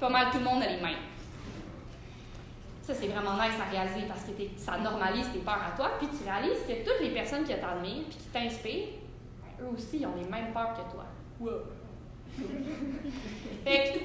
pas 0.00 0.08
mal 0.08 0.30
tout 0.30 0.38
le 0.38 0.44
monde 0.44 0.62
a 0.62 0.66
les 0.66 0.80
mêmes. 0.80 0.96
Ça, 2.82 2.94
c'est 2.94 3.08
vraiment 3.08 3.34
nice 3.34 3.60
à 3.60 3.70
réaliser 3.70 4.08
parce 4.08 4.24
que 4.24 4.32
ça 4.56 4.78
normalise 4.78 5.30
tes 5.30 5.40
peurs 5.40 5.62
à 5.62 5.76
toi, 5.76 5.92
puis 5.98 6.08
tu 6.08 6.24
réalises 6.24 6.62
que 6.66 6.82
toutes 6.82 7.00
les 7.02 7.10
personnes 7.10 7.44
qui 7.44 7.54
t'admirent 7.54 8.04
puis 8.08 8.18
qui 8.18 8.28
t'inspirent, 8.32 8.88
ben, 9.42 9.64
eux 9.64 9.74
aussi, 9.76 9.98
ils 9.98 10.06
ont 10.06 10.16
les 10.16 10.28
mêmes 10.28 10.52
peurs 10.52 10.72
que 10.72 10.90
toi. 10.90 11.04
Wow! 11.38 11.60
fait 13.64 14.00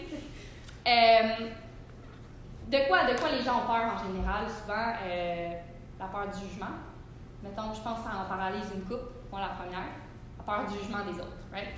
euh, 0.88 1.46
de, 2.68 2.88
quoi, 2.88 3.12
de 3.12 3.18
quoi 3.18 3.32
les 3.32 3.42
gens 3.42 3.64
ont 3.64 3.66
peur 3.66 3.94
en 3.96 4.06
général? 4.06 4.46
Souvent, 4.50 4.94
euh, 5.04 5.54
la 6.00 6.06
peur 6.06 6.28
du 6.28 6.48
jugement. 6.48 6.75
Mettons, 7.42 7.74
je 7.74 7.82
pense 7.82 8.00
que 8.00 8.04
ça 8.04 8.18
en 8.24 8.30
paralyse 8.30 8.66
une 8.74 8.84
coupe, 8.84 9.10
moi 9.32 9.42
la 9.42 9.50
première. 9.50 9.90
La 10.38 10.44
peur 10.44 10.66
du 10.68 10.78
jugement 10.78 11.04
des 11.06 11.20
autres, 11.20 11.38
right? 11.52 11.70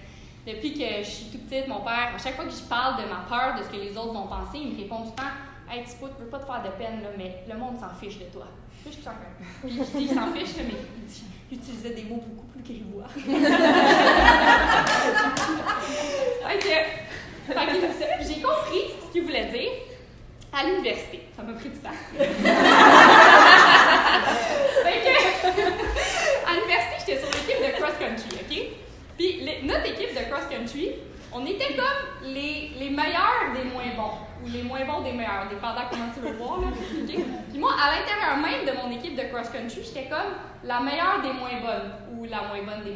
Depuis 0.48 0.74
que 0.74 1.04
je 1.04 1.10
suis 1.10 1.26
toute 1.26 1.46
petite, 1.50 1.68
mon 1.68 1.82
père, 1.82 2.14
à 2.16 2.18
chaque 2.18 2.36
fois 2.36 2.46
que 2.46 2.52
je 2.52 2.64
parle 2.70 3.04
de 3.04 3.10
ma 3.10 3.26
peur, 3.28 3.60
de 3.60 3.64
ce 3.64 3.70
que 3.70 3.76
les 3.76 3.98
autres 3.98 4.14
vont 4.14 4.28
penser, 4.28 4.60
il 4.60 4.72
me 4.72 4.78
répond 4.78 5.00
tout 5.04 5.12
le 5.12 5.16
temps 5.18 5.24
Hey, 5.70 5.84
tu 5.84 5.98
peux, 5.98 6.08
veux 6.24 6.30
pas 6.30 6.40
te 6.40 6.46
faire 6.46 6.64
de 6.64 6.70
peine, 6.82 7.04
là, 7.04 7.10
mais 7.18 7.44
le 7.50 7.60
monde 7.60 7.78
s'en 7.78 7.90
fiche 8.00 8.18
de 8.18 8.24
toi. 8.32 8.48
Puis 8.86 8.94
je, 8.94 9.02
je 9.70 9.98
il 10.00 10.08
s'en 10.08 10.32
fiche, 10.32 10.56
mais 10.56 10.76
il 11.52 11.58
utilisait 11.58 11.90
des 11.90 12.04
mots 12.04 12.24
beaucoup 12.26 12.48
plus 12.48 12.64
grivois. 12.64 13.04
ok. 16.48 16.68
J'ai 18.22 18.42
compris 18.42 18.84
ce 19.06 19.12
qu'il 19.12 19.24
voulait 19.24 19.48
dire 19.48 19.72
à 20.54 20.64
l'université. 20.64 21.28
Ça 21.36 21.44
m'a 21.44 21.52
pris 21.52 21.68
du 21.68 21.80
temps. 21.80 21.90
à 26.48 26.54
l'université, 26.54 26.96
j'étais 27.00 27.20
sur 27.20 27.28
l'équipe 27.28 27.60
de 27.60 27.72
cross-country, 27.82 28.30
OK? 28.40 28.54
Puis 29.18 29.42
notre 29.64 29.86
équipe 29.88 30.14
de 30.14 30.32
cross-country, 30.32 30.92
on 31.34 31.46
était 31.46 31.76
comme 31.76 32.32
les, 32.32 32.72
les 32.80 32.90
meilleurs 32.90 33.52
des 33.54 33.64
moins 33.70 33.96
bons, 33.96 34.46
ou 34.46 34.50
les 34.50 34.62
moins 34.62 34.86
bons 34.86 35.02
des 35.02 35.12
meilleurs, 35.12 35.48
dépendant 35.50 35.82
comment 35.90 36.06
tu 36.14 36.20
veux 36.22 36.32
le 36.32 36.38
voir. 36.38 36.62
Là. 36.62 36.68
Puis 37.06 37.60
moi, 37.60 37.74
à 37.74 37.98
l'intérieur 37.98 38.38
même 38.38 38.66
de 38.66 38.80
mon 38.80 38.96
équipe 38.96 39.16
de 39.16 39.24
cross-country, 39.34 39.82
j'étais 39.84 40.08
comme 40.08 40.36
la 40.64 40.80
meilleure 40.82 41.22
des 41.24 41.34
moins 41.34 41.60
bonnes, 41.62 41.92
ou 42.14 42.26
la 42.26 42.44
moins 42.44 42.64
bonne 42.64 42.84
des 42.84 42.94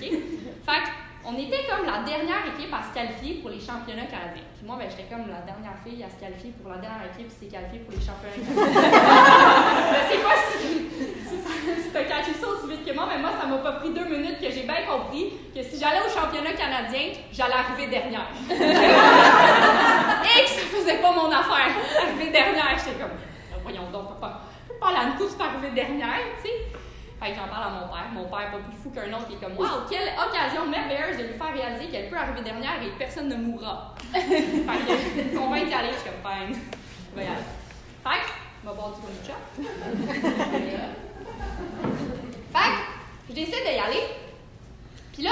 meilleures. 0.00 0.18
OK? 0.18 0.64
Fait 0.66 0.92
on 1.24 1.38
était 1.38 1.62
comme 1.70 1.86
la 1.86 2.02
dernière 2.02 2.42
équipe 2.50 2.74
à 2.74 2.82
se 2.82 2.90
qualifier 2.92 3.38
pour 3.38 3.50
les 3.50 3.60
championnats 3.60 4.10
canadiens. 4.10 4.42
Puis 4.58 4.66
moi, 4.66 4.74
ben, 4.74 4.90
j'étais 4.90 5.06
comme 5.06 5.30
la 5.30 5.46
dernière 5.46 5.78
fille 5.86 6.02
à 6.02 6.10
se 6.10 6.18
qualifier 6.18 6.50
pour 6.58 6.74
la 6.74 6.82
dernière 6.82 7.06
équipe 7.14 7.30
qui 7.30 7.46
s'est 7.46 7.52
qualifiée 7.52 7.86
pour 7.86 7.94
les 7.94 8.02
championnats 8.02 8.42
canadiens. 8.42 8.58
je 9.94 10.02
sais 10.10 10.22
pas 10.26 10.38
si, 10.50 10.90
si, 11.22 11.34
si 11.38 11.88
t'as 11.94 12.10
catché 12.10 12.34
ça 12.34 12.46
aussi 12.50 12.66
vite 12.74 12.82
que 12.82 12.90
moi, 12.90 13.06
mais 13.06 13.22
moi, 13.22 13.30
ça 13.38 13.46
m'a 13.46 13.62
pas 13.62 13.78
pris 13.78 13.94
deux 13.94 14.10
minutes 14.10 14.42
que 14.42 14.50
j'ai 14.50 14.66
bien 14.66 14.82
compris 14.82 15.38
que 15.54 15.62
si 15.62 15.78
j'allais 15.78 16.02
au 16.02 16.10
championnat 16.10 16.58
canadien, 16.58 17.14
j'allais 17.30 17.54
arriver 17.54 17.86
dernière. 17.86 18.26
Et 18.50 20.42
que 20.42 20.50
ça 20.50 20.66
faisait 20.74 20.98
pas 20.98 21.12
mon 21.14 21.30
affaire. 21.30 21.70
Arriver 22.02 22.34
dernière, 22.34 22.74
j'étais 22.74 22.98
comme, 22.98 23.14
voyons 23.62 23.86
donc, 23.94 24.18
papa, 24.18 24.42
pas 24.80 24.90
une 25.06 25.14
course 25.14 25.38
pour 25.38 25.46
arriver 25.46 25.70
dernière, 25.70 26.34
tu 26.42 26.50
sais. 26.50 26.71
Fait 27.22 27.30
que 27.30 27.36
j'en 27.36 27.46
parle 27.46 27.68
à 27.68 27.70
mon 27.70 27.86
père. 27.86 28.08
Mon 28.12 28.24
père, 28.24 28.50
pas 28.50 28.58
plus 28.58 28.76
fou 28.76 28.90
qu'un 28.90 29.12
autre, 29.12 29.28
qui 29.28 29.34
est 29.34 29.36
comme 29.36 29.56
Waouh, 29.56 29.86
quelle 29.88 30.08
occasion 30.18 30.66
merveilleuse 30.66 31.18
de 31.18 31.22
lui 31.22 31.34
faire 31.34 31.54
réaliser 31.54 31.88
qu'elle 31.88 32.10
peut 32.10 32.16
arriver 32.16 32.42
dernière 32.42 32.82
et 32.82 32.90
personne 32.98 33.28
ne 33.28 33.36
mourra. 33.36 33.94
fait 34.12 34.18
que, 34.18 35.36
convainc 35.38 35.68
d'y 35.68 35.72
aller, 35.72 35.92
je 35.92 35.98
suis 35.98 36.10
comme 36.10 36.32
Fine, 36.32 36.58
je 37.12 37.16
vais 37.16 37.24
y 37.24 37.28
aller. 37.28 37.46
Fait 38.02 38.22
que, 38.22 38.32
je 38.60 38.68
vais 38.68 38.74
boire 38.74 38.90
du 38.90 39.00
kombucha. 39.00 39.36
fait 42.52 42.70
que, 43.28 43.34
j'essaie 43.36 43.62
d'y 43.62 43.78
aller. 43.78 44.02
Puis 45.12 45.22
là, 45.22 45.30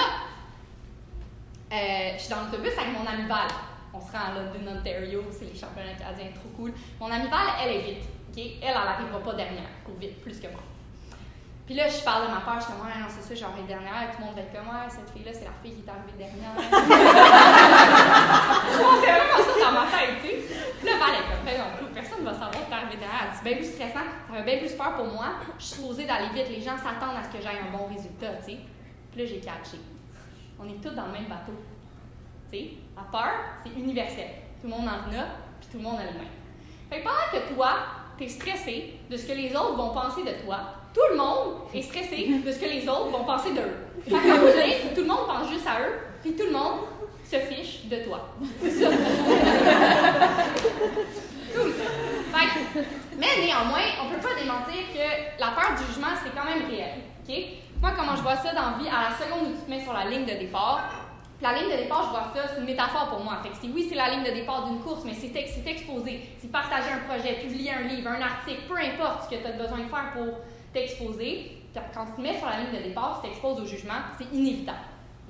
euh, 1.72 2.12
je 2.14 2.20
suis 2.20 2.30
dans 2.30 2.42
l'autobus 2.42 2.78
avec 2.78 2.92
mon 2.96 3.04
amie 3.04 3.26
Val. 3.26 3.48
On 3.92 4.00
se 4.00 4.12
rend 4.12 4.30
à 4.30 4.34
London, 4.34 4.78
Ontario, 4.78 5.24
c'est 5.32 5.46
les 5.52 5.58
championnats 5.58 5.94
canadiens, 5.98 6.30
trop 6.36 6.50
cool. 6.56 6.72
Mon 7.00 7.10
amie 7.10 7.28
Val, 7.28 7.48
elle 7.64 7.78
est 7.78 7.80
vite. 7.80 8.04
Elle, 8.36 8.62
elle 8.62 8.74
n'arrivera 8.74 9.18
pas 9.18 9.34
dernière, 9.34 9.70
pour 9.84 9.96
vite, 9.96 10.20
plus 10.22 10.38
que 10.38 10.46
moi. 10.46 10.62
Puis 11.70 11.78
là, 11.78 11.86
je 11.86 12.02
parle 12.02 12.26
de 12.26 12.34
ma 12.34 12.40
part, 12.40 12.58
je 12.58 12.64
suis 12.66 12.74
comme, 12.74 12.82
ouais, 12.82 12.98
non, 12.98 13.06
c'est 13.06 13.22
ça, 13.22 13.30
j'arrive 13.30 13.62
dernière. 13.62 14.10
Tout 14.10 14.18
le 14.18 14.26
monde 14.26 14.34
va 14.34 14.42
être 14.42 14.50
comme, 14.50 14.66
ouais, 14.66 14.90
cette 14.90 15.06
fille-là, 15.14 15.30
c'est 15.30 15.46
la 15.46 15.54
fille 15.62 15.78
qui 15.78 15.86
est 15.86 15.92
arrivée 15.94 16.18
dernière. 16.18 16.50
je 18.66 18.82
pensais 18.82 19.06
vraiment 19.06 19.38
ça 19.38 19.54
dans 19.54 19.70
ma 19.78 19.86
tête, 19.86 20.18
tu 20.18 20.34
sais. 20.34 20.50
Puis 20.50 20.90
là, 20.90 20.98
est 20.98 21.30
comme, 21.30 21.46
ben 21.46 21.54
non, 21.62 21.86
personne 21.94 22.26
ne 22.26 22.26
va 22.26 22.34
savoir 22.34 22.50
que 22.50 22.66
t'es 22.66 22.74
arrivée 22.74 22.98
dernière. 22.98 23.30
C'est 23.38 23.46
bien 23.46 23.54
plus 23.54 23.70
stressant, 23.70 24.02
ça 24.02 24.34
fait 24.34 24.42
bien 24.42 24.58
plus 24.58 24.74
peur 24.74 24.98
pour 24.98 25.14
moi. 25.14 25.38
Je 25.62 25.64
suis 25.64 25.78
supposée 25.78 26.10
d'aller 26.10 26.34
vite, 26.34 26.50
les 26.50 26.58
gens 26.58 26.74
s'attendent 26.74 27.14
à 27.14 27.22
ce 27.22 27.30
que 27.30 27.38
j'aille 27.38 27.62
un 27.62 27.70
bon 27.70 27.86
résultat, 27.86 28.34
tu 28.42 28.50
sais. 28.50 28.58
Puis 29.14 29.22
là, 29.22 29.30
j'ai 29.30 29.38
catché. 29.38 29.78
On 30.58 30.66
est 30.66 30.82
tous 30.82 30.90
dans 30.90 31.06
le 31.06 31.14
même 31.14 31.30
bateau. 31.30 31.54
Tu 32.50 32.58
sais, 32.58 32.82
la 32.98 33.06
peur, 33.14 33.62
c'est 33.62 33.70
universel. 33.78 34.58
Tout 34.58 34.66
le 34.66 34.74
monde 34.74 34.90
en 34.90 35.06
a, 35.06 35.38
puis 35.62 35.70
tout 35.70 35.78
le 35.78 35.86
monde 35.86 36.02
a 36.02 36.10
le 36.10 36.18
même. 36.18 36.34
Fait 36.90 36.98
que 36.98 37.06
pendant 37.06 37.30
que 37.30 37.54
toi, 37.54 37.78
t'es 38.18 38.26
stressé 38.26 38.98
de 39.06 39.16
ce 39.16 39.30
que 39.30 39.38
les 39.38 39.54
autres 39.54 39.78
vont 39.78 39.94
penser 39.94 40.26
de 40.26 40.34
toi, 40.44 40.79
tout 40.92 41.06
le 41.10 41.16
monde 41.16 41.54
est 41.72 41.82
stressé 41.82 42.28
de 42.44 42.52
ce 42.52 42.58
que 42.58 42.66
les 42.66 42.88
autres 42.88 43.10
vont 43.10 43.24
penser 43.24 43.52
d'eux. 43.52 43.74
Fait 44.04 44.10
que 44.10 44.94
tout 44.94 45.02
le 45.02 45.06
monde 45.06 45.26
pense 45.26 45.48
juste 45.50 45.66
à 45.66 45.80
eux, 45.82 45.94
puis 46.22 46.32
tout 46.32 46.46
le 46.46 46.52
monde 46.52 46.80
se 47.24 47.36
fiche 47.36 47.84
de 47.86 47.96
toi. 48.04 48.28
Mais 53.18 53.44
néanmoins, 53.44 53.86
on 54.02 54.08
peut 54.08 54.20
pas 54.20 54.34
démentir 54.40 54.82
que 54.92 55.40
la 55.40 55.48
peur 55.48 55.74
du 55.78 55.84
jugement, 55.86 56.14
c'est 56.22 56.34
quand 56.34 56.44
même 56.44 56.68
réel. 56.68 57.00
OK? 57.28 57.34
Moi, 57.80 57.92
comment 57.96 58.16
je 58.16 58.22
vois 58.22 58.36
ça 58.36 58.52
dans 58.52 58.78
vie, 58.78 58.88
à 58.88 59.10
la 59.10 59.16
seconde 59.16 59.48
où 59.48 59.54
tu 59.56 59.64
te 59.64 59.70
mets 59.70 59.82
sur 59.82 59.92
la 59.92 60.04
ligne 60.06 60.24
de 60.24 60.38
départ, 60.38 60.80
la 61.40 61.54
ligne 61.54 61.70
de 61.70 61.76
départ, 61.76 62.04
je 62.04 62.10
vois 62.10 62.30
ça, 62.34 62.48
c'est 62.52 62.60
une 62.60 62.66
métaphore 62.66 63.08
pour 63.08 63.20
moi. 63.20 63.38
Fait 63.42 63.48
que 63.48 63.72
oui, 63.72 63.86
c'est 63.88 63.94
la 63.94 64.10
ligne 64.10 64.24
de 64.24 64.30
départ 64.30 64.66
d'une 64.66 64.80
course, 64.80 65.04
mais 65.04 65.14
c'est 65.14 65.34
exposé, 65.66 66.20
c'est 66.40 66.50
partager 66.52 66.90
un 66.92 67.00
projet, 67.08 67.34
publier 67.40 67.72
un 67.72 67.82
livre, 67.88 68.10
un 68.10 68.20
article, 68.20 68.62
peu 68.68 68.76
importe 68.76 69.24
ce 69.24 69.36
que 69.36 69.40
tu 69.40 69.46
as 69.46 69.52
besoin 69.52 69.78
de 69.78 69.88
faire 69.88 70.12
pour 70.12 70.40
t'exposer. 70.72 71.56
Quand 71.94 72.06
tu 72.06 72.12
te 72.12 72.20
mets 72.20 72.36
sur 72.36 72.46
la 72.46 72.60
ligne 72.60 72.78
de 72.78 72.88
départ, 72.88 73.20
tu 73.20 73.28
t'exposes 73.28 73.60
au 73.60 73.66
jugement, 73.66 74.00
c'est 74.18 74.36
inévitable. 74.36 74.78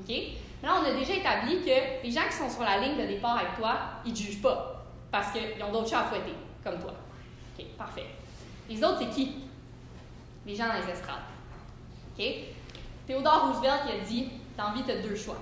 OK? 0.01 0.15
Là, 0.63 0.77
on 0.81 0.85
a 0.85 0.93
déjà 0.93 1.15
établi 1.15 1.61
que 1.61 2.05
les 2.05 2.11
gens 2.11 2.27
qui 2.29 2.37
sont 2.37 2.49
sur 2.49 2.63
la 2.63 2.79
ligne 2.79 2.99
de 2.99 3.07
départ 3.07 3.39
avec 3.39 3.57
toi, 3.57 3.77
ils 4.05 4.13
ne 4.13 4.17
jugent 4.17 4.43
pas 4.43 4.85
parce 5.11 5.33
qu'ils 5.33 5.63
ont 5.63 5.73
d'autres 5.73 5.89
chats 5.89 6.01
à 6.01 6.05
fouetter, 6.05 6.35
comme 6.63 6.79
toi. 6.79 6.93
OK, 7.59 7.65
parfait. 7.77 8.07
Les 8.69 8.83
autres, 8.85 8.99
c'est 9.01 9.11
qui? 9.11 9.37
Les 10.47 10.55
gens 10.55 10.69
dans 10.69 10.75
les 10.75 10.91
estrades. 10.91 11.23
OK? 12.19 12.25
Théodore 13.07 13.49
Roosevelt 13.49 13.83
il 13.87 14.01
a 14.01 14.05
dit 14.05 14.29
Dans 14.57 14.73
vie, 14.73 14.83
tu 14.85 14.91
as 14.93 15.03
deux 15.03 15.17
choix. 15.17 15.39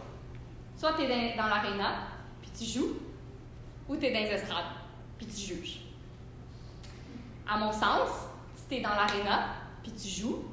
Soit 0.77 0.93
tu 0.95 1.03
es 1.03 1.37
dans, 1.37 1.47
l'aréna, 1.49 2.07
puis 2.41 2.51
tu 2.57 2.65
joues, 2.65 2.97
ou 3.89 3.97
tu 3.97 4.07
es 4.07 4.13
dans 4.13 4.21
les 4.21 4.31
estrades, 4.31 4.65
puis 5.17 5.27
tu 5.27 5.55
juges. 5.55 5.81
À 7.49 7.59
mon 7.59 7.73
sens, 7.73 8.09
si 8.55 8.63
tu 8.69 8.75
es 8.77 8.81
dans 8.81 8.95
l'aréna, 8.95 9.49
puis 9.89 10.01
tu 10.01 10.21
joues, 10.21 10.45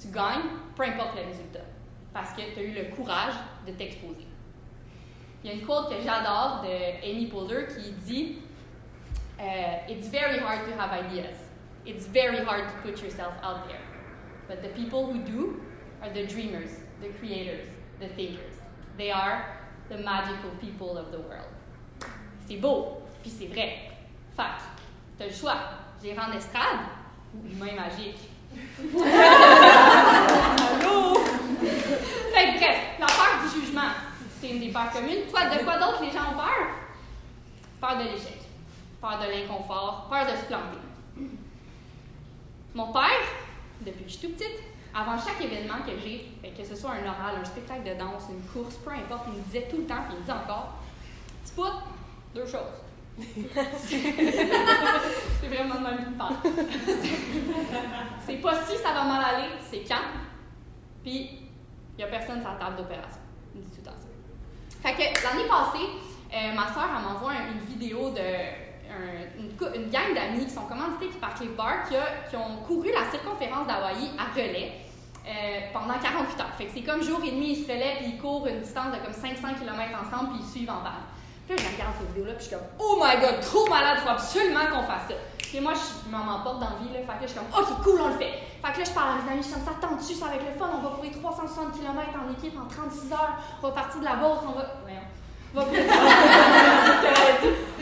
tu 0.00 0.08
gagnes, 0.08 0.48
peu 0.74 0.84
importe 0.84 1.16
le 1.16 1.26
résultat, 1.26 1.64
parce 2.12 2.32
que 2.32 2.42
tu 2.54 2.60
as 2.60 2.62
eu 2.62 2.72
le 2.72 2.94
courage 2.94 3.34
de 3.66 3.72
t'exposer. 3.72 4.26
Il 5.42 5.50
y 5.50 5.52
a 5.52 5.56
une 5.56 5.66
quote 5.66 5.88
que 5.88 6.00
j'adore 6.02 6.62
de 6.62 7.02
Amy 7.02 7.26
Poehler 7.26 7.66
qui 7.66 7.92
dit 8.04 8.38
uh, 9.38 9.90
It's 9.90 10.08
very 10.08 10.38
hard 10.38 10.66
to 10.66 10.72
have 10.78 10.92
ideas. 10.92 11.36
It's 11.86 12.06
very 12.06 12.44
hard 12.44 12.68
to 12.68 12.74
put 12.82 13.02
yourself 13.02 13.34
out 13.42 13.66
there. 13.66 13.80
But 14.48 14.62
the 14.62 14.68
people 14.68 15.06
who 15.06 15.18
do 15.20 15.60
are 16.02 16.12
the 16.12 16.26
dreamers, 16.26 16.70
the 17.00 17.08
creators, 17.18 17.66
the 18.00 18.08
thinkers. 18.08 18.56
They 18.98 19.10
are 19.10 19.56
the 19.88 19.96
magical 19.98 20.50
people 20.60 20.98
of 20.98 21.10
the 21.10 21.20
world. 21.20 21.48
C'est 22.46 22.56
beau, 22.56 23.00
puis 23.22 23.30
c'est 23.30 23.46
vrai. 23.46 23.78
Fait 24.36 24.42
tu 25.16 25.22
as 25.22 25.26
le 25.26 25.32
choix. 25.32 25.56
J'irai 26.02 26.18
en 26.18 26.32
estrade 26.32 26.80
ou 27.34 27.48
humain 27.48 27.74
magique. 27.76 28.29
Allô? 30.80 31.14
fait 32.34 32.58
bref, 32.58 32.78
la 32.98 33.06
peur 33.06 33.42
du 33.42 33.60
jugement, 33.60 33.90
c'est 34.40 34.50
une 34.50 34.60
des 34.60 34.68
peurs 34.68 34.90
communes. 34.90 35.26
Toi, 35.30 35.44
de 35.46 35.64
quoi 35.64 35.78
d'autre 35.78 36.02
les 36.02 36.10
gens 36.10 36.32
ont 36.32 36.36
peur? 36.36 36.68
Peur 37.80 37.98
de 37.98 38.04
l'échec, 38.04 38.40
peur 39.00 39.18
de 39.18 39.30
l'inconfort, 39.30 40.08
peur 40.10 40.26
de 40.26 40.36
se 40.36 40.44
planter. 40.46 40.78
Mon 42.74 42.92
père, 42.92 43.22
depuis 43.80 44.04
que 44.04 44.10
je 44.10 44.16
suis 44.16 44.28
toute 44.28 44.36
petite, 44.36 44.60
avant 44.94 45.16
chaque 45.18 45.40
événement 45.40 45.82
que 45.86 45.92
j'ai, 46.02 46.26
que 46.50 46.64
ce 46.64 46.74
soit 46.74 46.90
un 46.90 47.02
oral, 47.02 47.36
un 47.40 47.44
spectacle 47.44 47.82
de 47.84 47.94
danse, 47.98 48.24
une 48.30 48.42
course, 48.42 48.76
peu 48.76 48.90
importe, 48.90 49.24
il 49.28 49.38
me 49.38 49.44
disait 49.44 49.68
tout 49.70 49.78
le 49.78 49.84
temps, 49.84 50.02
puis 50.08 50.14
il 50.16 50.20
me 50.20 50.24
dit 50.24 50.32
encore, 50.32 50.74
tu 51.44 51.52
poutes, 51.52 51.82
deux 52.34 52.46
choses. 52.46 52.82
c'est 53.76 53.96
vraiment 55.46 55.74
de 55.74 56.16
part. 56.16 56.32
c'est 56.42 56.52
pas 56.52 58.19
si 58.70 58.82
ça 58.82 58.92
va 58.92 59.04
mal 59.04 59.24
aller, 59.34 59.48
c'est 59.60 59.84
quand. 59.86 60.06
Puis, 61.02 61.30
il 61.92 61.96
n'y 61.98 62.04
a 62.04 62.06
personne 62.06 62.40
sur 62.40 62.50
la 62.50 62.56
table 62.56 62.76
d'opération. 62.76 63.20
Me 63.54 63.62
dit 63.62 63.70
tout 63.70 63.82
temps 63.82 63.96
ça. 63.96 64.08
Fait 64.82 64.94
que 64.94 65.24
l'année 65.24 65.48
passée, 65.48 65.86
euh, 66.32 66.54
ma 66.54 66.72
soeur 66.72 66.88
m'envoie 67.00 67.32
une 67.52 67.60
vidéo 67.60 68.10
de 68.10 68.70
une, 69.38 69.90
gang 69.90 70.14
d'amis 70.14 70.46
qui 70.46 70.50
sont 70.50 70.62
commandités 70.62 71.06
par 71.20 71.34
Cliff 71.34 71.54
Bar 71.56 71.84
qui, 71.88 71.94
qui, 72.28 72.36
ont 72.36 72.56
couru 72.66 72.90
la 72.92 73.10
circonférence 73.10 73.66
d'Hawaï 73.66 74.10
à 74.18 74.34
relais 74.34 74.72
euh, 75.26 75.60
pendant 75.72 75.94
48 75.94 76.40
heures. 76.40 76.54
Fait 76.56 76.64
que 76.66 76.72
c'est 76.74 76.82
comme 76.82 77.02
jour 77.02 77.20
et 77.24 77.30
demi, 77.30 77.52
ils 77.52 77.64
se 77.64 77.70
relaient 77.70 77.96
puis 77.98 78.12
ils 78.14 78.18
courent 78.18 78.46
une 78.46 78.60
distance 78.60 78.92
de 78.92 78.98
comme 79.04 79.12
500 79.12 79.54
km 79.58 79.80
ensemble 79.94 80.30
puis 80.30 80.40
ils 80.42 80.50
suivent 80.50 80.70
en 80.70 80.82
bas. 80.82 81.06
Puis 81.46 81.56
là, 81.56 81.62
je 81.62 81.76
regarde 81.76 81.94
cette 81.98 82.08
vidéo-là, 82.08 82.32
puis 82.34 82.44
je 82.44 82.48
suis 82.48 82.56
comme, 82.56 82.66
oh 82.78 83.02
my 83.02 83.20
god, 83.20 83.40
trop 83.40 83.68
malade, 83.68 83.98
faut 83.98 84.10
absolument 84.10 84.66
qu'on 84.70 84.82
fasse 84.82 85.08
ça. 85.08 85.14
Puis 85.50 85.58
moi, 85.58 85.72
je 85.74 86.08
m'en 86.08 86.22
emporte 86.32 86.60
dans 86.60 86.70
la 86.70 86.76
vie, 86.78 86.94
là. 86.94 87.00
Fait 87.00 87.18
que 87.18 87.22
là, 87.22 87.26
je 87.26 87.26
suis 87.26 87.38
comme, 87.38 87.50
ok, 87.50 87.82
cool, 87.82 88.00
on 88.00 88.08
le 88.14 88.14
fait. 88.14 88.38
Fait 88.62 88.72
que 88.72 88.78
là, 88.78 88.84
je 88.84 88.90
parle 88.94 89.08
à 89.10 89.14
mes 89.18 89.32
amis, 89.32 89.42
je 89.42 89.48
suis 89.50 89.54
comme, 89.54 89.66
ça 89.66 89.74
tente-tu, 89.82 90.14
ça 90.14 90.26
va 90.26 90.36
être 90.36 90.46
le 90.46 90.54
fun, 90.54 90.70
on 90.70 90.78
va 90.78 90.94
courir 90.94 91.10
360 91.10 91.74
km 91.74 92.06
en 92.14 92.30
équipe 92.30 92.54
en 92.54 92.70
36 92.70 93.10
heures, 93.12 93.34
on 93.58 93.66
va 93.66 93.72
partir 93.74 93.98
de 93.98 94.04
la 94.04 94.14
Beauce, 94.14 94.46
on 94.46 94.52
va. 94.54 94.64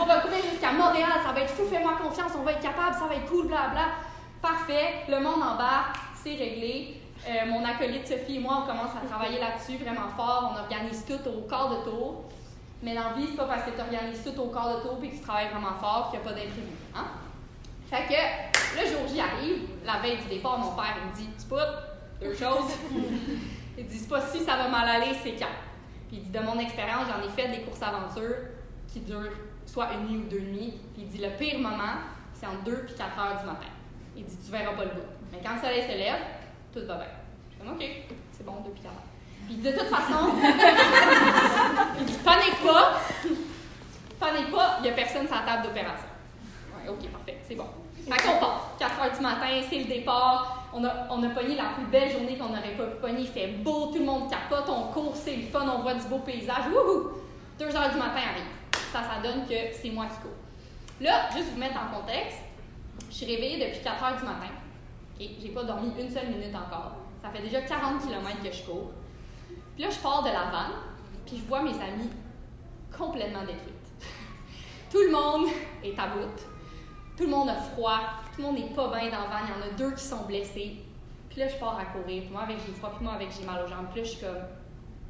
On 0.00 0.04
va 0.06 0.20
courir, 0.20 0.42
jusqu'à 0.50 0.72
Montréal, 0.72 1.20
ça 1.22 1.32
va 1.32 1.40
être 1.40 1.50
fou, 1.50 1.64
fais-moi 1.68 1.92
confiance, 2.02 2.32
on 2.34 2.42
va 2.42 2.52
être 2.52 2.62
capable, 2.62 2.94
ça 2.94 3.06
va 3.06 3.16
être 3.16 3.28
cool, 3.28 3.48
bla 3.48 3.68
Parfait, 4.40 5.04
le 5.06 5.20
monde 5.20 5.40
bas, 5.58 5.92
c'est 6.14 6.30
réglé. 6.30 7.02
Euh, 7.28 7.44
mon 7.46 7.62
acolyte 7.62 8.06
Sophie 8.06 8.36
et 8.36 8.38
moi, 8.38 8.62
on 8.62 8.66
commence 8.66 8.92
à 8.96 9.06
travailler 9.06 9.38
là-dessus 9.38 9.76
vraiment 9.76 10.08
fort. 10.16 10.54
On 10.54 10.58
organise 10.58 11.04
tout 11.04 11.28
au 11.28 11.42
quart 11.46 11.68
de 11.68 11.84
tour. 11.84 12.24
Mais 12.82 12.94
l'envie, 12.94 13.26
c'est 13.28 13.36
pas 13.36 13.44
parce 13.44 13.64
que 13.64 13.70
tu 13.70 13.80
organises 13.80 14.22
tout 14.24 14.40
au 14.40 14.46
corps 14.46 14.76
de 14.76 14.82
tour 14.82 14.98
et 15.02 15.08
que 15.10 15.16
tu 15.16 15.20
travailles 15.20 15.48
vraiment 15.48 15.76
fort 15.80 16.10
qu'il 16.10 16.20
n'y 16.20 16.26
a 16.26 16.28
pas 16.28 16.34
d'imprévu. 16.34 16.72
Hein? 16.94 17.04
Fait 17.90 18.06
que 18.06 18.80
le 18.80 18.86
jour 18.86 19.08
J 19.08 19.20
arrive, 19.20 19.62
la 19.84 19.98
veille 20.00 20.18
du 20.18 20.28
départ, 20.28 20.58
mon 20.58 20.72
père 20.72 20.96
il 21.02 21.10
me 21.10 21.16
dit 21.16 21.30
Tu 21.38 21.46
poutes, 21.46 21.60
deux 22.20 22.34
choses. 22.34 22.76
il 23.78 23.86
dit 23.86 23.98
C'est 23.98 24.08
pas 24.08 24.20
si 24.20 24.40
ça 24.40 24.56
va 24.56 24.68
mal 24.68 24.86
aller, 24.88 25.14
c'est 25.22 25.36
quand? 25.36 25.46
Puis 26.08 26.18
il 26.18 26.22
dit 26.24 26.30
De 26.30 26.40
mon 26.40 26.58
expérience, 26.58 27.06
j'en 27.08 27.26
ai 27.26 27.30
fait 27.30 27.48
des 27.48 27.62
courses 27.62 27.82
aventures 27.82 28.36
qui 28.92 29.00
durent 29.00 29.32
soit 29.64 29.88
une 29.94 30.06
nuit 30.06 30.16
ou 30.18 30.28
deux 30.28 30.40
nuits. 30.40 30.74
Puis 30.92 31.04
il 31.04 31.08
dit 31.08 31.18
Le 31.18 31.30
pire 31.30 31.58
moment, 31.60 31.96
c'est 32.34 32.46
entre 32.46 32.62
2 32.64 32.86
et 32.90 32.92
4 32.92 33.18
heures 33.18 33.40
du 33.40 33.46
matin. 33.46 33.72
Il 34.14 34.24
dit 34.24 34.36
Tu 34.36 34.50
verras 34.50 34.74
pas 34.74 34.84
le 34.84 34.90
bout. 34.90 35.08
Mais 35.32 35.38
quand 35.42 35.54
le 35.54 35.60
soleil 35.60 35.82
se 35.82 35.96
lève, 35.96 36.20
tout 36.74 36.86
va 36.86 36.96
bien. 36.96 37.06
Je 37.58 37.64
dis 37.64 37.70
Ok, 37.70 38.14
c'est 38.32 38.44
bon, 38.44 38.60
2 38.66 38.70
puis 38.70 38.82
4 38.82 38.92
heures. 38.92 39.02
Puis 39.46 39.56
de 39.56 39.70
toute 39.70 39.88
façon, 39.88 40.34
il 42.00 42.04
dit 42.04 42.18
Panique 42.22 42.62
pas, 42.62 43.00
panique 44.20 44.50
pas, 44.50 44.76
il 44.80 44.82
n'y 44.82 44.88
a 44.90 44.92
personne 44.92 45.26
sur 45.26 45.36
la 45.36 45.42
table 45.42 45.62
d'opération. 45.62 46.07
Ok, 46.88 47.08
parfait, 47.10 47.38
c'est 47.46 47.54
bon. 47.54 47.66
Fait 48.08 48.22
qu'on 48.22 48.38
part. 48.38 48.74
4 48.78 48.94
h 48.94 49.16
du 49.16 49.22
matin, 49.22 49.46
c'est 49.68 49.78
le 49.78 49.84
départ. 49.84 50.68
On 50.72 50.84
a, 50.84 51.06
on 51.10 51.22
a 51.22 51.28
pogné 51.30 51.56
la 51.56 51.70
plus 51.74 51.84
belle 51.86 52.10
journée 52.10 52.38
qu'on 52.38 52.48
n'aurait 52.48 52.76
pas 52.76 52.86
pu 52.86 52.96
pogner. 53.00 53.20
Il 53.20 53.26
fait 53.26 53.48
beau, 53.48 53.86
tout 53.86 53.98
le 53.98 54.04
monde 54.04 54.30
capote, 54.30 54.68
on 54.68 54.92
court, 54.92 55.14
c'est 55.14 55.36
le 55.36 55.42
fun, 55.42 55.66
on 55.68 55.82
voit 55.82 55.94
du 55.94 56.06
beau 56.06 56.18
paysage. 56.18 56.68
Wouhou! 56.72 57.10
2 57.58 57.66
h 57.66 57.92
du 57.92 57.98
matin 57.98 58.20
arrive. 58.30 58.48
Ça, 58.92 59.02
ça 59.02 59.20
donne 59.22 59.46
que 59.46 59.54
c'est 59.72 59.90
moi 59.90 60.06
qui 60.06 60.20
cours. 60.22 60.30
Là, 61.00 61.28
juste 61.34 61.50
vous 61.52 61.58
mettre 61.58 61.76
en 61.76 62.00
contexte, 62.00 62.38
je 63.10 63.14
suis 63.14 63.26
réveillée 63.26 63.66
depuis 63.66 63.82
4 63.82 64.02
h 64.02 64.18
du 64.20 64.24
matin. 64.24 64.52
Okay? 65.14 65.36
J'ai 65.40 65.48
pas 65.48 65.64
dormi 65.64 65.92
une 65.98 66.10
seule 66.10 66.28
minute 66.28 66.54
encore. 66.54 66.96
Ça 67.22 67.30
fait 67.30 67.42
déjà 67.42 67.60
40 67.62 68.00
km 68.02 68.42
que 68.42 68.52
je 68.52 68.62
cours. 68.62 68.92
Puis 69.74 69.84
là, 69.84 69.90
je 69.90 69.98
pars 69.98 70.22
de 70.22 70.28
la 70.28 70.50
vanne, 70.50 70.76
puis 71.26 71.36
je 71.36 71.44
vois 71.44 71.62
mes 71.62 71.74
amis 71.74 72.10
complètement 72.96 73.40
détruites. 73.40 73.88
Tout 74.90 75.02
le 75.02 75.10
monde 75.10 75.48
est 75.84 75.98
à 75.98 76.06
bout. 76.08 76.57
Tout 77.18 77.24
le 77.24 77.30
monde 77.30 77.48
a 77.48 77.56
froid. 77.56 77.98
Tout 78.32 78.42
le 78.42 78.46
monde 78.46 78.58
n'est 78.58 78.70
pas 78.76 78.86
bien 78.86 79.10
dans 79.10 79.22
la 79.22 79.26
vanne. 79.26 79.48
Il 79.48 79.60
y 79.60 79.64
en 79.64 79.66
a 79.66 79.76
deux 79.76 79.90
qui 79.96 80.04
sont 80.04 80.22
blessés. 80.22 80.76
Puis 81.28 81.40
là, 81.40 81.48
je 81.48 81.56
pars 81.56 81.76
à 81.76 81.86
courir. 81.86 82.22
Puis 82.22 82.30
moi, 82.30 82.42
avec 82.42 82.58
j'ai 82.64 82.72
froid, 82.74 82.92
puis 82.94 83.04
moi, 83.04 83.14
avec 83.14 83.30
j'ai 83.36 83.44
mal 83.44 83.64
aux 83.64 83.66
jambes. 83.66 83.86
Puis 83.90 84.02
là, 84.02 84.06
je 84.06 84.10
suis 84.10 84.24
comme, 84.24 84.38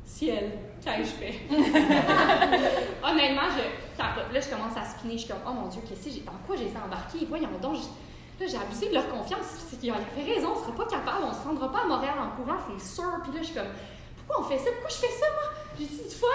ciel, 0.07 0.53
qu'est-ce 0.83 0.97
que 0.97 1.05
je 1.05 1.11
fais? 1.11 1.35
Honnêtement, 3.05 3.53
je 3.53 4.01
capote. 4.01 4.33
Là, 4.33 4.41
je 4.41 4.49
commence 4.49 4.75
à 4.75 4.85
spinner. 4.89 5.19
Je 5.19 5.25
suis 5.25 5.29
comme, 5.29 5.43
oh 5.47 5.53
mon 5.53 5.69
Dieu, 5.69 5.83
qu'est-ce 5.87 6.07
que 6.07 6.11
j'ai, 6.11 6.21
dans 6.21 6.33
quoi 6.47 6.57
j'ai 6.57 6.73
embarqué? 6.83 7.27
Voyons 7.29 7.51
donc, 7.61 7.77
là, 7.77 8.47
j'ai 8.47 8.57
abusé 8.57 8.89
de 8.89 8.95
leur 8.95 9.09
confiance. 9.11 9.45
Ils 9.83 9.93
fait 9.93 10.33
raison, 10.33 10.55
on 10.57 10.61
sera 10.65 10.73
pas 10.73 10.87
capable, 10.87 11.29
on 11.29 11.35
se 11.35 11.47
rendra 11.47 11.71
pas 11.71 11.83
à 11.83 11.87
Montréal 11.87 12.17
en 12.19 12.43
courant, 12.43 12.57
c'est 12.73 12.87
sûr. 12.87 13.21
Puis 13.23 13.33
là, 13.33 13.41
je 13.41 13.53
suis 13.53 13.55
comme, 13.55 13.69
pourquoi 14.17 14.47
on 14.47 14.49
fait 14.49 14.59
ça? 14.59 14.71
Pourquoi 14.81 14.89
je 14.89 15.07
fais 15.07 15.13
ça, 15.13 15.27
moi? 15.29 15.53
J'ai 15.79 15.85
dit 15.85 16.09
du 16.09 16.15
fun. 16.15 16.27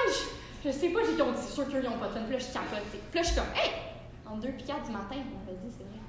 Je, 0.64 0.70
sais 0.70 0.90
pas, 0.90 1.00
j'ai 1.04 1.14
dit, 1.14 1.22
c'est 1.42 1.52
sûr 1.52 1.68
qu'ils 1.68 1.82
n'ont 1.82 1.98
pas 1.98 2.10
de 2.10 2.14
fun. 2.14 2.22
Puis 2.30 2.34
là, 2.34 2.40
je 2.40 2.54
capote. 2.54 2.86
Puis 2.92 3.00
là, 3.16 3.22
je 3.24 3.28
suis 3.28 3.36
comme, 3.36 3.52
hey! 3.58 3.93
En 4.34 4.38
2 4.38 4.50
puis 4.50 4.66
4 4.66 4.82
du 4.88 4.92
matin, 4.92 5.14
on 5.14 5.46
m'a 5.46 5.54
dit, 5.54 5.70
c'est 5.70 5.86
vrai. 5.86 6.02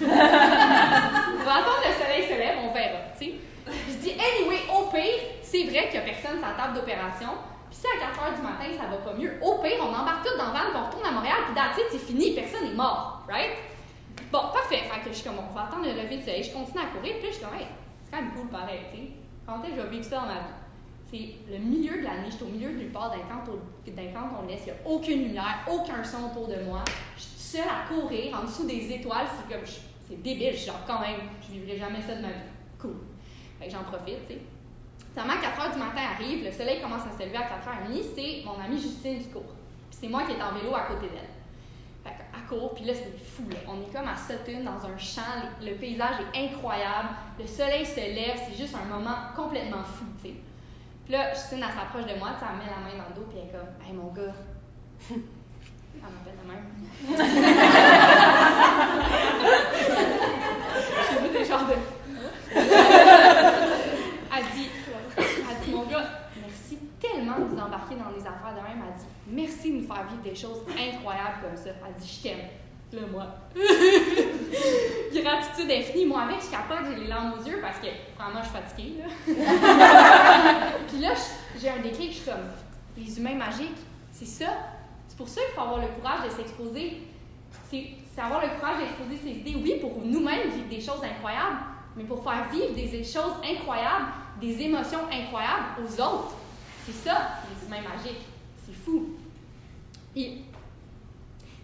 on 0.00 1.44
va 1.44 1.54
attendre 1.60 1.84
le 1.84 1.92
soleil 1.92 2.24
se 2.24 2.32
lève, 2.32 2.56
on 2.64 2.72
verra. 2.72 3.12
Je 3.20 3.96
dis, 4.00 4.12
anyway, 4.12 4.64
au 4.72 4.88
pire, 4.88 5.36
c'est 5.42 5.64
vrai 5.64 5.90
qu'il 5.90 6.00
n'y 6.00 6.08
a 6.08 6.08
personne 6.08 6.38
sur 6.40 6.48
la 6.48 6.54
table 6.54 6.80
d'opération. 6.80 7.28
Puis 7.68 7.80
si 7.80 7.86
à 7.86 8.00
4 8.00 8.16
h 8.16 8.36
du 8.36 8.42
matin, 8.42 8.64
ça 8.72 8.88
va 8.88 8.96
pas 9.04 9.12
mieux, 9.12 9.36
au 9.42 9.60
pire, 9.60 9.76
on 9.78 9.92
embarque 9.92 10.24
tout 10.24 10.38
dans 10.38 10.46
le 10.46 10.52
van, 10.52 10.72
on 10.74 10.86
retourne 10.86 11.04
à 11.04 11.10
Montréal, 11.12 11.36
puis 11.44 11.54
that's 11.54 11.76
c'est 11.92 11.98
fini, 11.98 12.32
personne 12.32 12.64
n'est 12.64 12.74
mort, 12.74 13.26
right? 13.28 13.52
Bon, 14.32 14.40
parfait. 14.56 14.88
Fait 14.88 15.00
que 15.04 15.10
je 15.10 15.20
suis 15.20 15.28
comme, 15.28 15.38
on 15.38 15.52
va 15.52 15.68
attendre 15.68 15.84
le 15.84 15.92
lever 16.00 16.16
du 16.16 16.24
soleil. 16.24 16.42
Je 16.42 16.52
continue 16.52 16.80
à 16.80 16.96
courir, 16.96 17.20
puis 17.20 17.28
je 17.28 17.36
suis 17.36 17.44
comme, 17.44 17.60
hey, 17.60 17.66
c'est 18.02 18.10
quand 18.10 18.22
même 18.22 18.32
cool 18.32 18.48
pareil, 18.48 18.88
tu 18.88 18.96
sais. 18.96 19.08
Quand 19.44 19.60
est-ce 19.60 19.76
que 19.76 19.76
je 19.76 19.82
vais 19.84 19.90
vivre 20.00 20.04
ça 20.04 20.16
dans 20.24 20.32
ma 20.32 20.40
vie? 20.48 20.56
C'est 21.12 21.52
le 21.52 21.58
milieu 21.58 22.00
de 22.00 22.04
la 22.08 22.24
nuit, 22.24 22.32
je 22.32 22.36
suis 22.36 22.44
au 22.44 22.48
milieu 22.48 22.70
de 22.72 22.78
nulle 22.78 22.92
part 22.92 23.10
d'un 23.10 23.28
camp, 23.28 23.44
on 23.44 24.46
laisse, 24.48 24.62
il 24.64 24.72
n'y 24.72 24.78
a 24.78 24.88
aucune 24.88 25.24
lumière, 25.24 25.58
aucun 25.68 26.02
son 26.02 26.24
autour 26.30 26.48
de 26.48 26.62
moi. 26.64 26.84
Je 27.18 27.29
seule 27.50 27.68
à 27.68 27.88
courir 27.88 28.38
en 28.38 28.44
dessous 28.44 28.66
des 28.66 28.92
étoiles, 28.92 29.26
c'est 29.28 29.52
comme, 29.52 29.66
c'est 29.66 30.22
débile, 30.22 30.52
je 30.52 30.58
suis 30.58 30.66
genre, 30.66 30.84
quand 30.86 31.00
même, 31.00 31.20
je 31.42 31.52
vivrai 31.52 31.76
jamais 31.76 32.00
ça 32.00 32.14
de 32.14 32.22
ma 32.22 32.28
vie. 32.28 32.50
Cool. 32.78 32.96
Fait 33.58 33.66
que 33.66 33.72
j'en 33.72 33.82
profite, 33.82 34.26
tu 34.28 34.34
sais. 34.34 34.40
Seulement 35.14 35.34
4 35.40 35.58
h 35.58 35.72
du 35.72 35.78
matin 35.78 36.02
arrive, 36.14 36.44
le 36.44 36.52
soleil 36.52 36.80
commence 36.80 37.02
à 37.02 37.18
se 37.18 37.26
lever 37.26 37.36
à 37.36 37.42
4h30, 37.42 38.02
c'est 38.14 38.44
mon 38.44 38.62
amie 38.62 38.80
Justine 38.80 39.18
qui 39.18 39.28
court. 39.28 39.54
Puis 39.90 39.98
c'est 40.02 40.08
moi 40.08 40.22
qui 40.22 40.32
est 40.32 40.42
en 40.42 40.52
vélo 40.52 40.74
à 40.74 40.82
côté 40.82 41.08
d'elle. 41.08 41.34
Fait 42.04 42.10
à 42.10 42.48
court, 42.48 42.74
puis 42.74 42.84
là, 42.84 42.94
c'est 42.94 43.18
fou, 43.18 43.42
là. 43.50 43.58
On 43.66 43.80
est 43.82 43.92
comme 43.92 44.08
à 44.08 44.16
Sutton, 44.16 44.62
dans 44.62 44.86
un 44.86 44.96
champ, 44.96 45.50
le 45.60 45.74
paysage 45.74 46.20
est 46.32 46.46
incroyable, 46.46 47.08
le 47.38 47.46
soleil 47.46 47.84
se 47.84 47.96
lève, 47.96 48.40
c'est 48.46 48.56
juste 48.56 48.76
un 48.76 48.84
moment 48.84 49.16
complètement 49.34 49.82
fou, 49.82 50.04
tu 50.22 50.28
sais. 50.28 50.34
Puis 51.04 51.12
là, 51.12 51.34
Justine, 51.34 51.64
elle 51.66 51.74
s'approche 51.74 52.06
de 52.06 52.16
moi, 52.16 52.30
elle 52.40 52.58
met 52.58 52.70
la 52.70 52.78
main 52.78 53.02
dans 53.02 53.08
le 53.08 53.14
dos, 53.16 53.26
puis 53.28 53.38
elle 53.42 53.48
est 53.48 53.52
comme, 53.52 53.84
hey, 53.84 53.92
mon 53.92 54.12
gars. 54.12 54.34
Elle 56.02 56.12
m'appelle 56.12 56.38
de 56.42 56.46
même. 56.50 56.66
J'ai 61.10 61.18
vu 61.22 61.28
des 61.38 61.44
genres 61.44 61.66
de. 61.66 61.74
elle 64.36 64.46
dit, 64.54 64.68
elle 65.16 65.64
dit, 65.64 65.70
mon 65.72 65.84
gars, 65.84 66.06
merci 66.40 66.78
tellement 67.00 67.38
de 67.38 67.44
vous 67.44 67.58
embarquer 67.58 67.94
dans 67.96 68.10
des 68.10 68.20
affaires 68.20 68.54
de 68.54 68.62
même. 68.62 68.82
Elle 68.86 68.98
dit, 68.98 69.06
merci 69.28 69.70
de 69.72 69.76
nous 69.78 69.86
faire 69.86 70.04
vivre 70.08 70.22
des 70.22 70.34
choses 70.34 70.62
incroyables 70.68 71.40
comme 71.42 71.56
ça. 71.56 71.70
Elle 71.70 71.94
dit, 72.00 72.18
je 72.18 72.22
t'aime. 72.28 72.46
Là, 72.92 73.02
moi. 73.10 73.26
Gratitude 75.14 75.70
infinie. 75.70 76.06
Moi, 76.06 76.22
avec, 76.22 76.42
je 76.42 76.50
capote, 76.50 76.86
j'ai 76.90 77.02
les 77.02 77.06
larmes 77.06 77.34
aux 77.38 77.44
yeux 77.46 77.58
parce 77.62 77.78
que, 77.78 77.86
vraiment, 78.18 78.42
je 78.42 78.48
suis 78.48 78.56
fatiguée. 78.56 78.94
Là. 78.98 79.06
Puis 80.88 80.98
là, 80.98 81.10
j'ai 81.60 81.70
un 81.70 81.78
déclic, 81.78 82.10
je 82.10 82.16
suis 82.16 82.24
comme, 82.24 82.50
les 82.96 83.18
humains 83.18 83.36
magiques, 83.36 83.78
c'est 84.12 84.26
ça. 84.26 84.46
Pour 85.20 85.28
ça 85.28 85.42
qu'il 85.42 85.54
faut 85.54 85.60
avoir 85.60 85.80
le 85.82 85.88
courage 85.88 86.24
de 86.24 86.30
s'exposer. 86.30 87.02
C'est 87.68 88.20
avoir 88.22 88.40
le 88.40 88.58
courage 88.58 88.78
d'exposer 88.78 89.16
ses 89.22 89.38
idées, 89.40 89.60
oui, 89.62 89.74
pour 89.78 90.00
nous-mêmes 90.02 90.48
vivre 90.48 90.68
des 90.70 90.80
choses 90.80 91.04
incroyables, 91.04 91.58
mais 91.94 92.04
pour 92.04 92.24
faire 92.24 92.48
vivre 92.50 92.74
des 92.74 93.04
choses 93.04 93.34
incroyables, 93.44 94.06
des 94.40 94.62
émotions 94.62 95.00
incroyables 95.12 95.84
aux 95.84 95.92
autres. 96.00 96.36
C'est 96.86 97.06
ça, 97.06 97.42
les 97.44 97.66
humains 97.66 97.86
magiques. 97.86 98.22
C'est 98.64 98.72
fou. 98.72 99.10
Et 100.16 100.38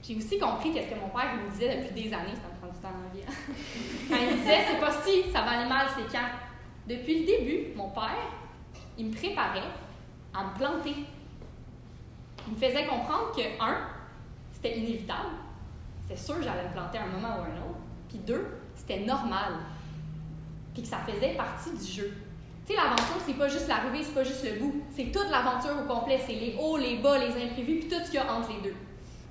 j'ai 0.03 0.16
aussi 0.16 0.38
compris 0.38 0.75
qu'est-ce 0.75 0.90
que 0.90 1.01
mon 1.01 1.09
père 1.09 1.33
me 1.42 1.51
disait 1.51 1.83
depuis 1.83 2.11
des 2.11 2.12
années, 2.12 2.35
ça 2.35 2.53
me 2.53 2.61
prend 2.61 2.69
du 2.69 2.79
temps 2.79 2.90
dans 2.92 3.09
la 3.09 3.14
vie. 3.14 3.25
Hein. 3.27 3.55
quand 4.11 4.16
il 4.21 4.37
me 4.37 4.37
disait, 4.37 4.64
c'est 4.69 4.81
pas 4.81 4.92
si, 5.03 5.33
ça 5.33 5.40
va 5.40 5.53
aller 5.53 5.69
mal, 5.71 5.87
c'est 5.97 6.12
quand. 6.12 6.29
Depuis 6.87 7.21
le 7.21 7.27
début, 7.27 7.75
mon 7.75 7.88
père, 7.88 8.19
il 8.99 9.07
me 9.07 9.14
préparait 9.14 9.73
à 10.35 10.45
me 10.45 10.59
planter. 10.59 11.07
Il 12.47 12.53
me 12.53 12.59
faisait 12.59 12.87
comprendre 12.87 13.33
que, 13.35 13.43
un, 13.63 13.77
c'était 14.53 14.79
inévitable. 14.79 15.31
C'est 16.09 16.19
sûr 16.19 16.37
que 16.37 16.43
j'allais 16.43 16.69
me 16.69 16.73
planter 16.73 16.99
à 16.99 17.03
un 17.03 17.07
moment 17.07 17.39
ou 17.39 17.43
un 17.43 17.69
autre. 17.69 17.79
Puis 18.09 18.19
deux, 18.19 18.47
c'était 18.75 19.01
normal. 19.01 19.55
Puis 20.73 20.83
que 20.83 20.89
ça 20.89 20.99
faisait 20.99 21.35
partie 21.35 21.71
du 21.71 21.85
jeu. 21.85 22.17
Tu 22.65 22.73
sais, 22.73 22.79
l'aventure, 22.79 23.17
c'est 23.25 23.35
pas 23.35 23.49
juste 23.49 23.69
l'arrivée, 23.69 24.03
c'est 24.03 24.15
pas 24.15 24.25
juste 24.25 24.45
le 24.45 24.59
bout. 24.59 24.83
C'est 24.91 25.13
toute 25.13 25.31
l'aventure 25.31 25.73
au 25.81 25.93
complet. 25.93 26.21
C'est 26.25 26.35
les 26.35 26.57
hauts, 26.59 26.77
les 26.77 26.97
bas, 26.99 27.19
les 27.19 27.31
imprévus, 27.31 27.81
puis 27.81 27.89
tout 27.89 27.97
ce 28.05 28.11
qu'il 28.11 28.21
y 28.21 28.23
a 28.23 28.33
entre 28.33 28.51
les 28.53 28.71
deux. 28.71 28.77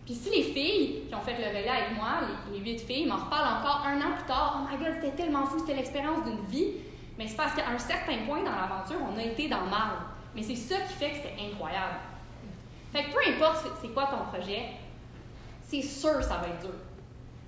Puis 0.05 0.13
si 0.13 0.29
les 0.29 0.43
filles 0.43 1.03
qui 1.07 1.15
ont 1.15 1.21
fait 1.21 1.37
le 1.37 1.47
relais 1.47 1.67
avec 1.67 1.97
moi, 1.97 2.19
les, 2.51 2.59
huit 2.59 2.79
filles, 2.79 3.07
m'en 3.07 3.15
reparlent 3.15 3.59
encore 3.59 3.83
un 3.87 3.97
an 3.97 4.15
plus 4.15 4.25
tard, 4.27 4.61
oh 4.61 4.71
my 4.71 4.77
god, 4.77 4.93
c'était 5.01 5.15
tellement 5.15 5.45
fou, 5.45 5.59
c'était 5.59 5.73
l'expérience 5.73 6.23
d'une 6.23 6.45
vie. 6.45 6.73
Mais 7.17 7.27
c'est 7.27 7.35
parce 7.37 7.53
qu'à 7.55 7.69
un 7.69 7.77
certain 7.77 8.17
point 8.27 8.43
dans 8.43 8.51
l'aventure, 8.51 8.97
on 9.01 9.17
a 9.17 9.23
été 9.23 9.47
dans 9.47 9.61
le 9.61 9.69
mal. 9.69 9.97
Mais 10.35 10.43
c'est 10.43 10.55
ça 10.55 10.75
qui 10.81 10.93
fait 10.93 11.09
que 11.11 11.15
c'était 11.15 11.35
incroyable. 11.51 11.95
Fait 12.95 13.03
que 13.03 13.11
peu 13.11 13.19
importe 13.29 13.67
c'est 13.81 13.89
quoi 13.89 14.05
ton 14.05 14.23
projet, 14.31 14.69
c'est 15.63 15.81
sûr 15.81 16.17
que 16.17 16.23
ça 16.23 16.37
va 16.37 16.47
être 16.47 16.61
dur. 16.61 16.75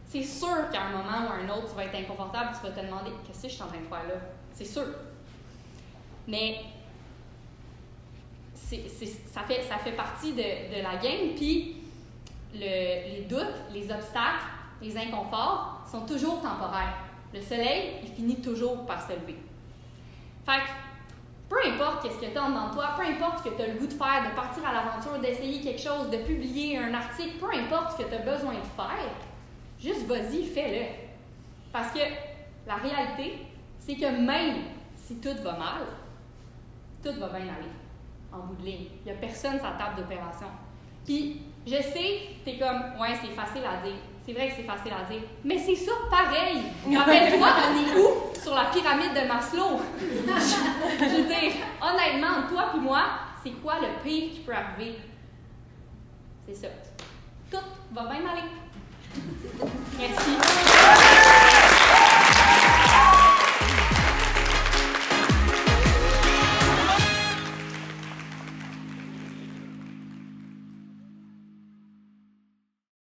C'est 0.06 0.24
sûr 0.24 0.70
qu'à 0.70 0.82
un 0.82 0.90
moment 0.92 1.30
ou 1.30 1.32
à 1.32 1.36
un 1.36 1.50
autre, 1.58 1.70
tu 1.70 1.76
vas 1.76 1.86
être 1.86 1.96
inconfortable, 1.96 2.50
tu 2.54 2.68
vas 2.68 2.74
te 2.74 2.86
demander 2.86 3.12
qu'est-ce 3.26 3.44
que 3.44 3.48
je 3.48 3.54
suis 3.54 3.64
en 3.64 3.68
train 3.68 3.80
de 3.80 3.86
faire 3.86 4.08
là. 4.10 4.20
C'est 4.52 4.66
sûr. 4.66 4.88
Mais 6.28 6.60
ça, 8.56 9.42
fait, 9.48 9.64
ça 9.64 9.78
fait 9.78 9.94
partie 9.94 10.34
de, 10.34 10.38
de 10.38 10.84
la 10.84 10.98
game. 10.98 11.34
Puis 11.34 11.78
les 12.54 13.26
doutes, 13.30 13.72
les 13.72 13.90
obstacles, 13.90 14.44
les 14.82 14.98
inconforts 14.98 15.82
sont 15.90 16.06
toujours 16.06 16.42
temporaires. 16.42 16.98
Le 17.34 17.42
soleil, 17.42 18.02
il 18.04 18.10
finit 18.10 18.42
toujours 18.42 18.86
par 18.86 19.02
se 19.02 19.14
lever. 19.14 19.38
Fait 20.46 20.60
peu 21.50 21.58
importe 21.66 22.04
qu'est-ce 22.04 22.20
que 22.20 22.32
tu 22.32 22.38
as 22.38 22.44
en 22.44 22.72
toi, 22.72 22.96
peu 22.98 23.04
importe 23.04 23.40
ce 23.40 23.50
que 23.50 23.56
tu 23.56 23.62
as 23.62 23.68
le 23.68 23.80
goût 23.80 23.88
de 23.88 23.94
faire, 23.94 24.30
de 24.30 24.36
partir 24.36 24.66
à 24.66 24.74
l'aventure, 24.74 25.20
d'essayer 25.20 25.62
quelque 25.62 25.82
chose, 25.82 26.10
de 26.10 26.18
publier 26.18 26.78
un 26.78 26.94
article, 26.94 27.38
peu 27.40 27.48
importe 27.54 27.98
ce 27.98 28.04
que 28.04 28.10
tu 28.10 28.16
as 28.16 28.20
besoin 28.20 28.54
de 28.54 28.68
faire, 28.76 29.10
juste 29.80 30.06
vas-y, 30.08 30.46
fais-le. 30.46 30.86
Parce 31.72 31.92
que 31.94 32.00
la 32.68 32.76
réalité, 32.76 33.46
c'est 33.80 33.96
que 33.96 34.06
même 34.06 34.56
si 34.96 35.16
tout 35.22 35.42
va 35.44 35.54
mal, 35.54 35.82
tout 37.04 37.18
va 37.20 37.28
bien 37.28 37.44
aller 37.44 37.72
en 38.34 38.40
bout 38.40 38.56
de 38.62 38.66
ligne. 38.66 38.88
Il 39.06 39.12
n'y 39.12 39.18
a 39.18 39.22
personne 39.22 39.58
sur 39.58 39.64
la 39.64 39.76
table 39.78 39.98
d'opération. 39.98 40.48
Puis 41.06 41.42
je 41.66 41.76
sais, 41.76 42.20
t'es 42.44 42.58
comme, 42.58 43.00
ouais, 43.00 43.16
c'est 43.22 43.34
facile 43.34 43.64
à 43.66 43.86
dire. 43.86 43.96
C'est 44.26 44.34
vrai 44.34 44.50
que 44.50 44.56
c'est 44.58 44.64
facile 44.64 44.92
à 44.92 45.10
dire. 45.10 45.22
Mais 45.46 45.58
c'est 45.58 45.76
ça 45.76 45.92
pareil. 46.10 46.58
Rappelle-toi, 46.98 47.48
on 47.70 47.78
est 47.78 48.02
où? 48.02 48.37
sur 48.48 48.56
la 48.56 48.66
pyramide 48.66 49.14
de 49.14 49.28
Maslow. 49.28 49.82
je 50.00 51.06
veux 51.06 51.24
dire, 51.24 51.52
honnêtement, 51.82 52.48
toi 52.50 52.70
puis 52.72 52.80
moi, 52.80 53.04
c'est 53.44 53.52
quoi 53.62 53.76
le 53.82 54.02
pire 54.02 54.32
qui 54.32 54.40
peut 54.40 54.54
arriver? 54.54 55.00
C'est 56.48 56.56
ça. 56.56 56.68
Tout 57.52 57.58
va 57.94 58.04
bien 58.04 58.22
aller. 58.32 58.48
Merci. 60.00 61.67